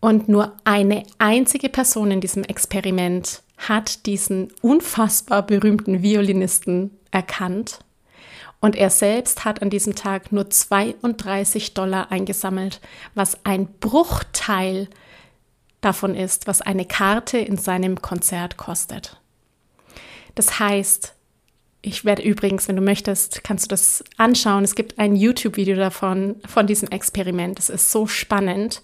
Und 0.00 0.28
nur 0.28 0.56
eine 0.64 1.02
einzige 1.18 1.68
Person 1.68 2.10
in 2.10 2.20
diesem 2.20 2.44
Experiment 2.44 3.42
hat 3.58 4.06
diesen 4.06 4.52
unfassbar 4.60 5.44
berühmten 5.44 6.02
Violinisten 6.02 6.90
erkannt. 7.10 7.80
Und 8.66 8.74
er 8.74 8.90
selbst 8.90 9.44
hat 9.44 9.62
an 9.62 9.70
diesem 9.70 9.94
Tag 9.94 10.32
nur 10.32 10.50
32 10.50 11.74
Dollar 11.74 12.10
eingesammelt, 12.10 12.80
was 13.14 13.38
ein 13.44 13.68
Bruchteil 13.78 14.88
davon 15.80 16.16
ist, 16.16 16.48
was 16.48 16.62
eine 16.62 16.84
Karte 16.84 17.38
in 17.38 17.58
seinem 17.58 18.02
Konzert 18.02 18.56
kostet. 18.56 19.20
Das 20.34 20.58
heißt, 20.58 21.14
ich 21.80 22.04
werde 22.04 22.22
übrigens, 22.22 22.66
wenn 22.66 22.74
du 22.74 22.82
möchtest, 22.82 23.44
kannst 23.44 23.66
du 23.66 23.68
das 23.68 24.02
anschauen. 24.16 24.64
Es 24.64 24.74
gibt 24.74 24.98
ein 24.98 25.14
YouTube-Video 25.14 25.76
davon, 25.76 26.34
von 26.44 26.66
diesem 26.66 26.88
Experiment. 26.88 27.60
Es 27.60 27.70
ist 27.70 27.92
so 27.92 28.08
spannend 28.08 28.82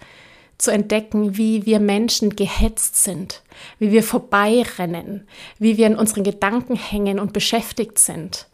zu 0.59 0.71
entdecken, 0.71 1.37
wie 1.37 1.67
wir 1.67 1.81
Menschen 1.81 2.37
gehetzt 2.37 3.03
sind, 3.03 3.43
wie 3.81 3.91
wir 3.91 4.05
vorbeirennen, 4.05 5.27
wie 5.59 5.77
wir 5.77 5.89
in 5.89 5.97
unseren 5.97 6.23
Gedanken 6.23 6.77
hängen 6.77 7.19
und 7.19 7.33
beschäftigt 7.33 7.99
sind, 7.99 8.47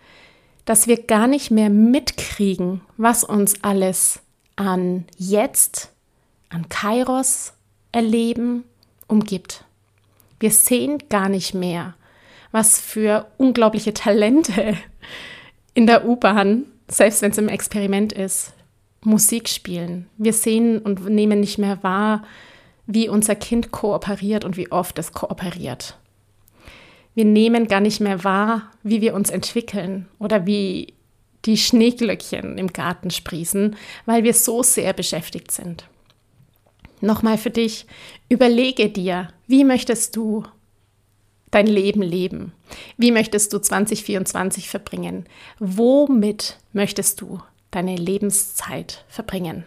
dass 0.68 0.87
wir 0.87 1.02
gar 1.02 1.28
nicht 1.28 1.50
mehr 1.50 1.70
mitkriegen, 1.70 2.83
was 2.98 3.24
uns 3.24 3.64
alles 3.64 4.20
an 4.54 5.07
jetzt, 5.16 5.94
an 6.50 6.68
Kairos 6.68 7.54
erleben, 7.90 8.64
umgibt. 9.07 9.64
Wir 10.40 10.50
sehen 10.50 11.02
gar 11.09 11.31
nicht 11.31 11.54
mehr, 11.54 11.94
was 12.52 12.78
für 12.78 13.28
unglaubliche 13.38 13.94
Talente 13.94 14.76
in 15.72 15.87
der 15.87 16.07
U-Bahn, 16.07 16.66
selbst 16.87 17.22
wenn 17.22 17.31
es 17.31 17.38
im 17.38 17.48
Experiment 17.48 18.12
ist, 18.12 18.52
Musik 19.00 19.48
spielen. 19.48 20.11
Wir 20.18 20.35
sehen 20.35 20.81
und 20.81 21.02
nehmen 21.09 21.40
nicht 21.40 21.57
mehr 21.57 21.83
wahr, 21.83 22.24
wie 22.87 23.09
unser 23.09 23.37
Kind 23.37 23.70
kooperiert 23.70 24.44
und 24.44 24.59
wie 24.59 24.70
oft 24.70 24.98
es 24.98 25.14
kooperiert. 25.14 25.96
Wir 27.18 27.24
nehmen 27.24 27.66
gar 27.66 27.81
nicht 27.81 27.98
mehr 27.98 28.22
wahr, 28.22 28.70
wie 28.85 29.00
wir 29.00 29.12
uns 29.12 29.31
entwickeln 29.31 30.07
oder 30.20 30.46
wie 30.46 30.94
die 31.46 31.57
Schneeglöckchen 31.57 32.57
im 32.59 32.72
Garten 32.72 33.11
sprießen, 33.11 33.74
weil 34.07 34.22
wir 34.22 34.33
so 34.35 34.62
sehr 34.62 34.92
beschäftigt 34.92 35.50
sind. 35.50 35.88
Nochmal 37.00 37.37
für 37.37 37.50
dich, 37.50 37.87
überlege 38.28 38.88
dir, 38.88 39.31
wie 39.48 39.64
möchtest 39.64 40.14
du 40.14 40.44
dein 41.50 41.66
Leben 41.66 42.02
leben? 42.02 42.52
Wie 42.98 43.11
möchtest 43.11 43.52
du 43.52 43.59
2024 43.59 44.68
verbringen? 44.68 45.26
Womit 45.59 46.59
möchtest 46.72 47.20
du 47.20 47.40
deine 47.72 47.96
Lebenszeit 47.96 49.04
verbringen? 49.09 49.64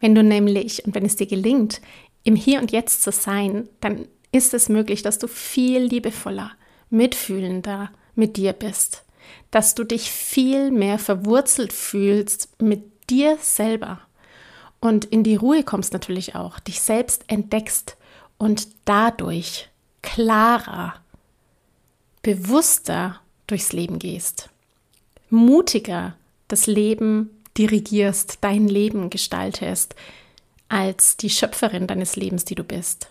Wenn 0.00 0.16
du 0.16 0.24
nämlich 0.24 0.84
und 0.84 0.96
wenn 0.96 1.06
es 1.06 1.14
dir 1.14 1.28
gelingt, 1.28 1.80
im 2.24 2.34
Hier 2.34 2.60
und 2.60 2.72
Jetzt 2.72 3.04
zu 3.04 3.12
sein, 3.12 3.68
dann 3.80 4.08
ist 4.32 4.54
es 4.54 4.68
möglich, 4.68 5.02
dass 5.02 5.20
du 5.20 5.28
viel 5.28 5.82
liebevoller, 5.82 6.50
mitfühlender 6.90 7.90
mit 8.14 8.36
dir 8.36 8.52
bist, 8.52 9.04
dass 9.50 9.74
du 9.74 9.84
dich 9.84 10.10
viel 10.10 10.70
mehr 10.70 10.98
verwurzelt 10.98 11.72
fühlst 11.72 12.60
mit 12.60 12.82
dir 13.08 13.38
selber. 13.40 14.00
Und 14.80 15.04
in 15.06 15.24
die 15.24 15.36
Ruhe 15.36 15.62
kommst 15.62 15.92
natürlich 15.92 16.34
auch, 16.34 16.58
dich 16.58 16.80
selbst 16.80 17.24
entdeckst 17.28 17.96
und 18.38 18.68
dadurch 18.84 19.68
klarer, 20.02 20.94
bewusster 22.22 23.20
durchs 23.46 23.72
Leben 23.72 23.98
gehst, 23.98 24.48
mutiger 25.28 26.16
das 26.48 26.66
Leben 26.66 27.30
dirigierst, 27.58 28.38
dein 28.40 28.68
Leben 28.68 29.10
gestaltest, 29.10 29.94
als 30.68 31.16
die 31.16 31.30
Schöpferin 31.30 31.86
deines 31.86 32.16
Lebens, 32.16 32.44
die 32.44 32.54
du 32.54 32.64
bist. 32.64 33.08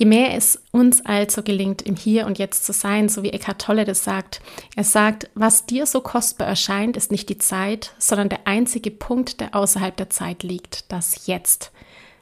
Je 0.00 0.06
mehr 0.06 0.34
es 0.34 0.58
uns 0.70 1.04
also 1.04 1.42
gelingt, 1.42 1.82
im 1.82 1.94
Hier 1.94 2.24
und 2.24 2.38
Jetzt 2.38 2.64
zu 2.64 2.72
sein, 2.72 3.10
so 3.10 3.22
wie 3.22 3.34
Eckhart 3.34 3.60
Tolle 3.60 3.84
das 3.84 4.02
sagt, 4.02 4.40
er 4.74 4.84
sagt, 4.84 5.28
was 5.34 5.66
dir 5.66 5.84
so 5.84 6.00
kostbar 6.00 6.48
erscheint, 6.48 6.96
ist 6.96 7.10
nicht 7.10 7.28
die 7.28 7.36
Zeit, 7.36 7.92
sondern 7.98 8.30
der 8.30 8.46
einzige 8.46 8.90
Punkt, 8.90 9.42
der 9.42 9.54
außerhalb 9.54 9.94
der 9.94 10.08
Zeit 10.08 10.42
liegt, 10.42 10.90
das 10.90 11.26
Jetzt. 11.26 11.70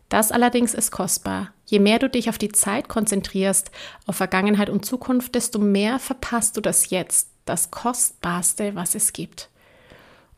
Das 0.08 0.32
allerdings 0.32 0.74
ist 0.74 0.90
kostbar. 0.90 1.52
Je 1.66 1.78
mehr 1.78 2.00
du 2.00 2.10
dich 2.10 2.28
auf 2.28 2.36
die 2.36 2.50
Zeit 2.50 2.88
konzentrierst, 2.88 3.70
auf 4.08 4.16
Vergangenheit 4.16 4.70
und 4.70 4.84
Zukunft, 4.84 5.36
desto 5.36 5.60
mehr 5.60 6.00
verpasst 6.00 6.56
du 6.56 6.60
das 6.60 6.90
Jetzt, 6.90 7.28
das 7.44 7.70
Kostbarste, 7.70 8.74
was 8.74 8.96
es 8.96 9.12
gibt. 9.12 9.50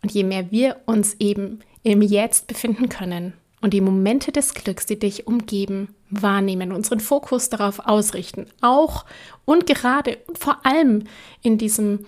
Und 0.02 0.12
je 0.12 0.24
mehr 0.24 0.50
wir 0.50 0.76
uns 0.84 1.16
eben 1.18 1.60
im 1.84 2.02
Jetzt 2.02 2.48
befinden 2.48 2.90
können, 2.90 3.32
und 3.62 3.74
die 3.74 3.80
Momente 3.80 4.32
des 4.32 4.54
Glücks, 4.54 4.86
die 4.86 4.98
dich 4.98 5.26
umgeben, 5.26 5.94
wahrnehmen, 6.10 6.72
unseren 6.72 7.00
Fokus 7.00 7.48
darauf 7.48 7.80
ausrichten, 7.80 8.46
auch 8.60 9.04
und 9.44 9.66
gerade 9.66 10.18
und 10.26 10.38
vor 10.38 10.64
allem 10.64 11.04
in 11.42 11.58
diesem 11.58 12.06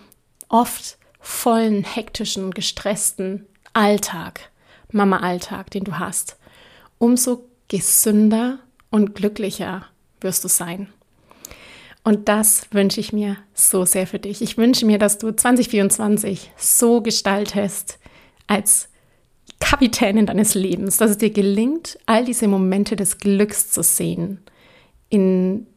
oft 0.49 0.99
vollen, 1.21 1.85
hektischen, 1.85 2.51
gestressten 2.51 3.47
Alltag, 3.73 4.51
Mama-Alltag, 4.91 5.71
den 5.71 5.85
du 5.85 5.99
hast, 5.99 6.37
umso 6.99 7.45
gesünder 7.69 8.59
und 8.91 9.15
glücklicher 9.15 9.87
wirst 10.21 10.45
du 10.45 10.49
sein. 10.49 10.93
Und 12.05 12.29
das 12.29 12.67
wünsche 12.73 13.01
ich 13.01 13.12
mir 13.12 13.37
so 13.55 13.85
sehr 13.85 14.07
für 14.07 14.19
dich. 14.19 14.43
Ich 14.43 14.59
wünsche 14.59 14.85
mir, 14.85 14.99
dass 14.99 15.19
du 15.19 15.31
2024 15.31 16.51
so 16.57 17.01
gestaltest, 17.01 17.99
als 18.49 18.88
Kapitänin 19.62 20.27
deines 20.27 20.55
Lebens, 20.55 20.96
dass 20.96 21.12
es 21.12 21.18
dir 21.18 21.31
gelingt, 21.31 21.96
all 22.05 22.25
diese 22.25 22.48
Momente 22.48 22.96
des 22.96 23.18
Glücks 23.18 23.70
zu 23.70 23.85
sehen, 23.85 24.40
in 25.09 25.68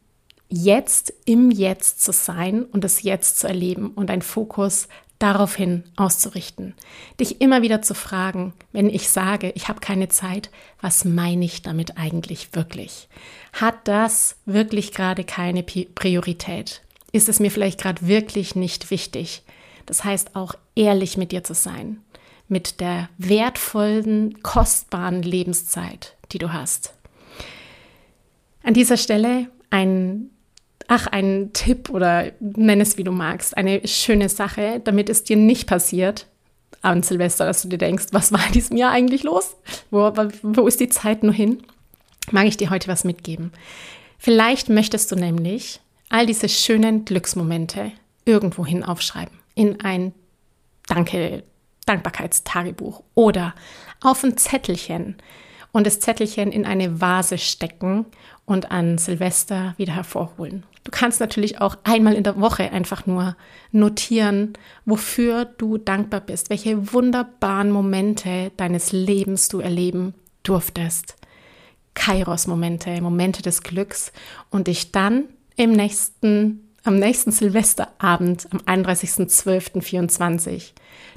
jetzt, 0.48 1.14
im 1.24 1.52
Jetzt 1.52 2.02
zu 2.02 2.10
sein 2.12 2.64
und 2.64 2.82
das 2.82 3.02
Jetzt 3.02 3.38
zu 3.38 3.46
erleben 3.46 3.90
und 3.90 4.10
deinen 4.10 4.22
Fokus 4.22 4.88
daraufhin 5.20 5.84
auszurichten. 5.94 6.74
Dich 7.20 7.40
immer 7.40 7.62
wieder 7.62 7.80
zu 7.80 7.94
fragen, 7.94 8.54
wenn 8.72 8.90
ich 8.90 9.08
sage, 9.08 9.52
ich 9.54 9.68
habe 9.68 9.78
keine 9.78 10.08
Zeit, 10.08 10.50
was 10.80 11.04
meine 11.04 11.44
ich 11.44 11.62
damit 11.62 11.96
eigentlich 11.96 12.54
wirklich? 12.54 13.08
Hat 13.52 13.86
das 13.86 14.36
wirklich 14.46 14.90
gerade 14.90 15.22
keine 15.22 15.62
Priorität? 15.62 16.82
Ist 17.12 17.28
es 17.28 17.38
mir 17.38 17.52
vielleicht 17.52 17.80
gerade 17.80 18.04
wirklich 18.08 18.56
nicht 18.56 18.90
wichtig? 18.90 19.44
Das 19.86 20.02
heißt 20.02 20.34
auch 20.34 20.56
ehrlich 20.74 21.16
mit 21.16 21.30
dir 21.30 21.44
zu 21.44 21.54
sein 21.54 22.02
mit 22.48 22.80
der 22.80 23.08
wertvollen, 23.18 24.42
kostbaren 24.42 25.22
Lebenszeit, 25.22 26.16
die 26.32 26.38
du 26.38 26.52
hast. 26.52 26.94
An 28.62 28.74
dieser 28.74 28.96
Stelle 28.96 29.48
ein, 29.70 30.30
ach, 30.88 31.06
ein 31.06 31.50
Tipp 31.52 31.90
oder 31.90 32.32
nenn 32.40 32.80
es 32.80 32.98
wie 32.98 33.04
du 33.04 33.12
magst, 33.12 33.56
eine 33.56 33.86
schöne 33.86 34.28
Sache, 34.28 34.80
damit 34.82 35.08
es 35.08 35.24
dir 35.24 35.36
nicht 35.36 35.66
passiert 35.66 36.26
an 36.82 37.02
Silvester, 37.02 37.46
dass 37.46 37.62
du 37.62 37.68
dir 37.68 37.78
denkst, 37.78 38.06
was 38.12 38.32
war 38.32 38.46
in 38.46 38.52
diesem 38.52 38.76
Jahr 38.76 38.92
eigentlich 38.92 39.22
los? 39.22 39.56
Wo, 39.90 40.12
wo 40.42 40.66
ist 40.66 40.80
die 40.80 40.88
Zeit 40.88 41.22
nur 41.22 41.32
hin? 41.32 41.62
Mag 42.30 42.46
ich 42.46 42.56
dir 42.56 42.70
heute 42.70 42.88
was 42.88 43.04
mitgeben. 43.04 43.52
Vielleicht 44.18 44.68
möchtest 44.68 45.10
du 45.10 45.16
nämlich 45.16 45.80
all 46.08 46.26
diese 46.26 46.48
schönen 46.48 47.04
Glücksmomente 47.04 47.92
irgendwohin 48.24 48.82
aufschreiben. 48.84 49.36
In 49.54 49.80
ein 49.80 50.12
Danke, 50.86 51.42
Dankbarkeitstagebuch 51.86 53.02
oder 53.14 53.54
auf 54.00 54.22
ein 54.22 54.36
Zettelchen 54.36 55.16
und 55.72 55.86
das 55.86 56.00
Zettelchen 56.00 56.52
in 56.52 56.64
eine 56.64 57.00
Vase 57.00 57.38
stecken 57.38 58.06
und 58.44 58.70
an 58.70 58.98
Silvester 58.98 59.74
wieder 59.76 59.94
hervorholen. 59.94 60.64
Du 60.84 60.90
kannst 60.92 61.20
natürlich 61.20 61.60
auch 61.60 61.76
einmal 61.82 62.14
in 62.14 62.22
der 62.22 62.40
Woche 62.40 62.70
einfach 62.70 63.06
nur 63.06 63.36
notieren, 63.72 64.52
wofür 64.84 65.44
du 65.44 65.78
dankbar 65.78 66.20
bist, 66.20 66.48
welche 66.48 66.92
wunderbaren 66.92 67.70
Momente 67.70 68.52
deines 68.56 68.92
Lebens 68.92 69.48
du 69.48 69.58
erleben 69.58 70.14
durftest. 70.44 71.16
Kairos-Momente, 71.94 73.00
Momente 73.00 73.42
des 73.42 73.62
Glücks 73.62 74.12
und 74.50 74.68
dich 74.68 74.92
dann 74.92 75.24
im 75.56 75.72
nächsten 75.72 76.65
am 76.86 76.98
nächsten 76.98 77.32
Silvesterabend, 77.32 78.48
am 78.50 78.60
31.12.24, 78.60 80.70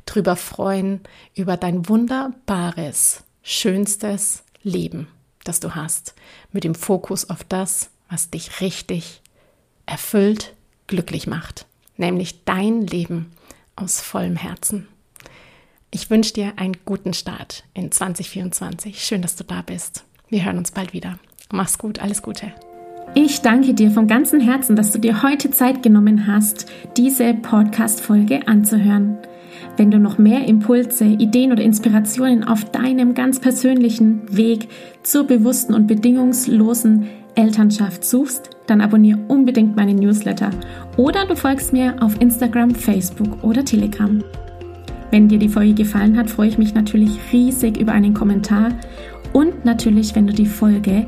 drüber 0.05 0.36
freuen, 0.36 0.99
über 1.36 1.55
dein 1.58 1.88
wunderbares, 1.88 3.23
schönstes 3.43 4.43
Leben, 4.63 5.08
das 5.43 5.60
du 5.60 5.75
hast, 5.75 6.15
mit 6.51 6.63
dem 6.63 6.73
Fokus 6.75 7.29
auf 7.29 7.43
das, 7.43 7.89
was 8.10 8.32
dich 8.32 8.62
richtig 8.62 9.21
erfüllt, 9.86 10.55
glücklich 10.88 11.27
macht, 11.27 11.67
nämlich 11.97 12.43
dein 12.45 12.82
Leben 12.82 13.32
aus 13.75 14.01
vollem 14.01 14.36
Herzen. 14.36 14.88
Ich 15.91 16.10
wünsche 16.10 16.34
dir 16.34 16.53
einen 16.58 16.77
guten 16.86 17.13
Start 17.13 17.63
in 17.73 17.91
2024. 17.91 19.03
Schön, 19.03 19.21
dass 19.21 19.36
du 19.36 19.43
da 19.43 19.62
bist. 19.62 20.03
Wir 20.29 20.45
hören 20.45 20.58
uns 20.58 20.71
bald 20.71 20.93
wieder. 20.93 21.19
Mach's 21.51 21.77
gut, 21.77 21.99
alles 21.99 22.21
Gute. 22.21 22.53
Ich 23.15 23.41
danke 23.41 23.74
dir 23.74 23.89
von 23.89 24.06
ganzem 24.06 24.39
Herzen, 24.39 24.76
dass 24.76 24.91
du 24.91 25.00
dir 25.00 25.24
heute 25.24 25.50
Zeit 25.50 25.82
genommen 25.82 26.28
hast, 26.28 26.67
diese 26.95 27.34
Podcast-Folge 27.34 28.48
anzuhören. 28.48 29.17
Wenn 29.78 29.89
du 29.89 29.98
noch 29.98 30.19
mehr 30.19 30.48
Impulse, 30.48 31.06
Ideen 31.06 31.52
oder 31.52 31.63
Inspirationen 31.63 32.43
auf 32.43 32.65
deinem 32.65 33.15
ganz 33.15 33.39
persönlichen 33.39 34.22
Weg 34.36 34.67
zur 35.02 35.26
bewussten 35.26 35.74
und 35.74 35.88
bedingungslosen 35.88 37.08
Elternschaft 37.34 38.06
suchst, 38.06 38.52
dann 38.67 38.80
abonniere 38.80 39.19
unbedingt 39.28 39.76
meinen 39.76 39.98
Newsletter 39.98 40.52
oder 40.95 41.26
du 41.26 41.36
folgst 41.36 41.74
mir 41.74 41.95
auf 42.02 42.22
Instagram, 42.22 42.76
Facebook 42.76 43.43
oder 43.43 43.65
Telegram. 43.65 44.24
Wenn 45.10 45.28
dir 45.28 45.39
die 45.39 45.50
Folge 45.50 45.74
gefallen 45.74 46.15
hat, 46.15 46.30
freue 46.30 46.50
ich 46.50 46.60
mich 46.60 46.76
natürlich 46.76 47.17
riesig 47.34 47.78
über 47.78 47.93
einen 47.93 48.13
Kommentar 48.13 48.69
und 49.34 49.65
natürlich, 49.65 50.15
wenn 50.15 50.28
du 50.28 50.34
die 50.34 50.45
Folge 50.45 51.08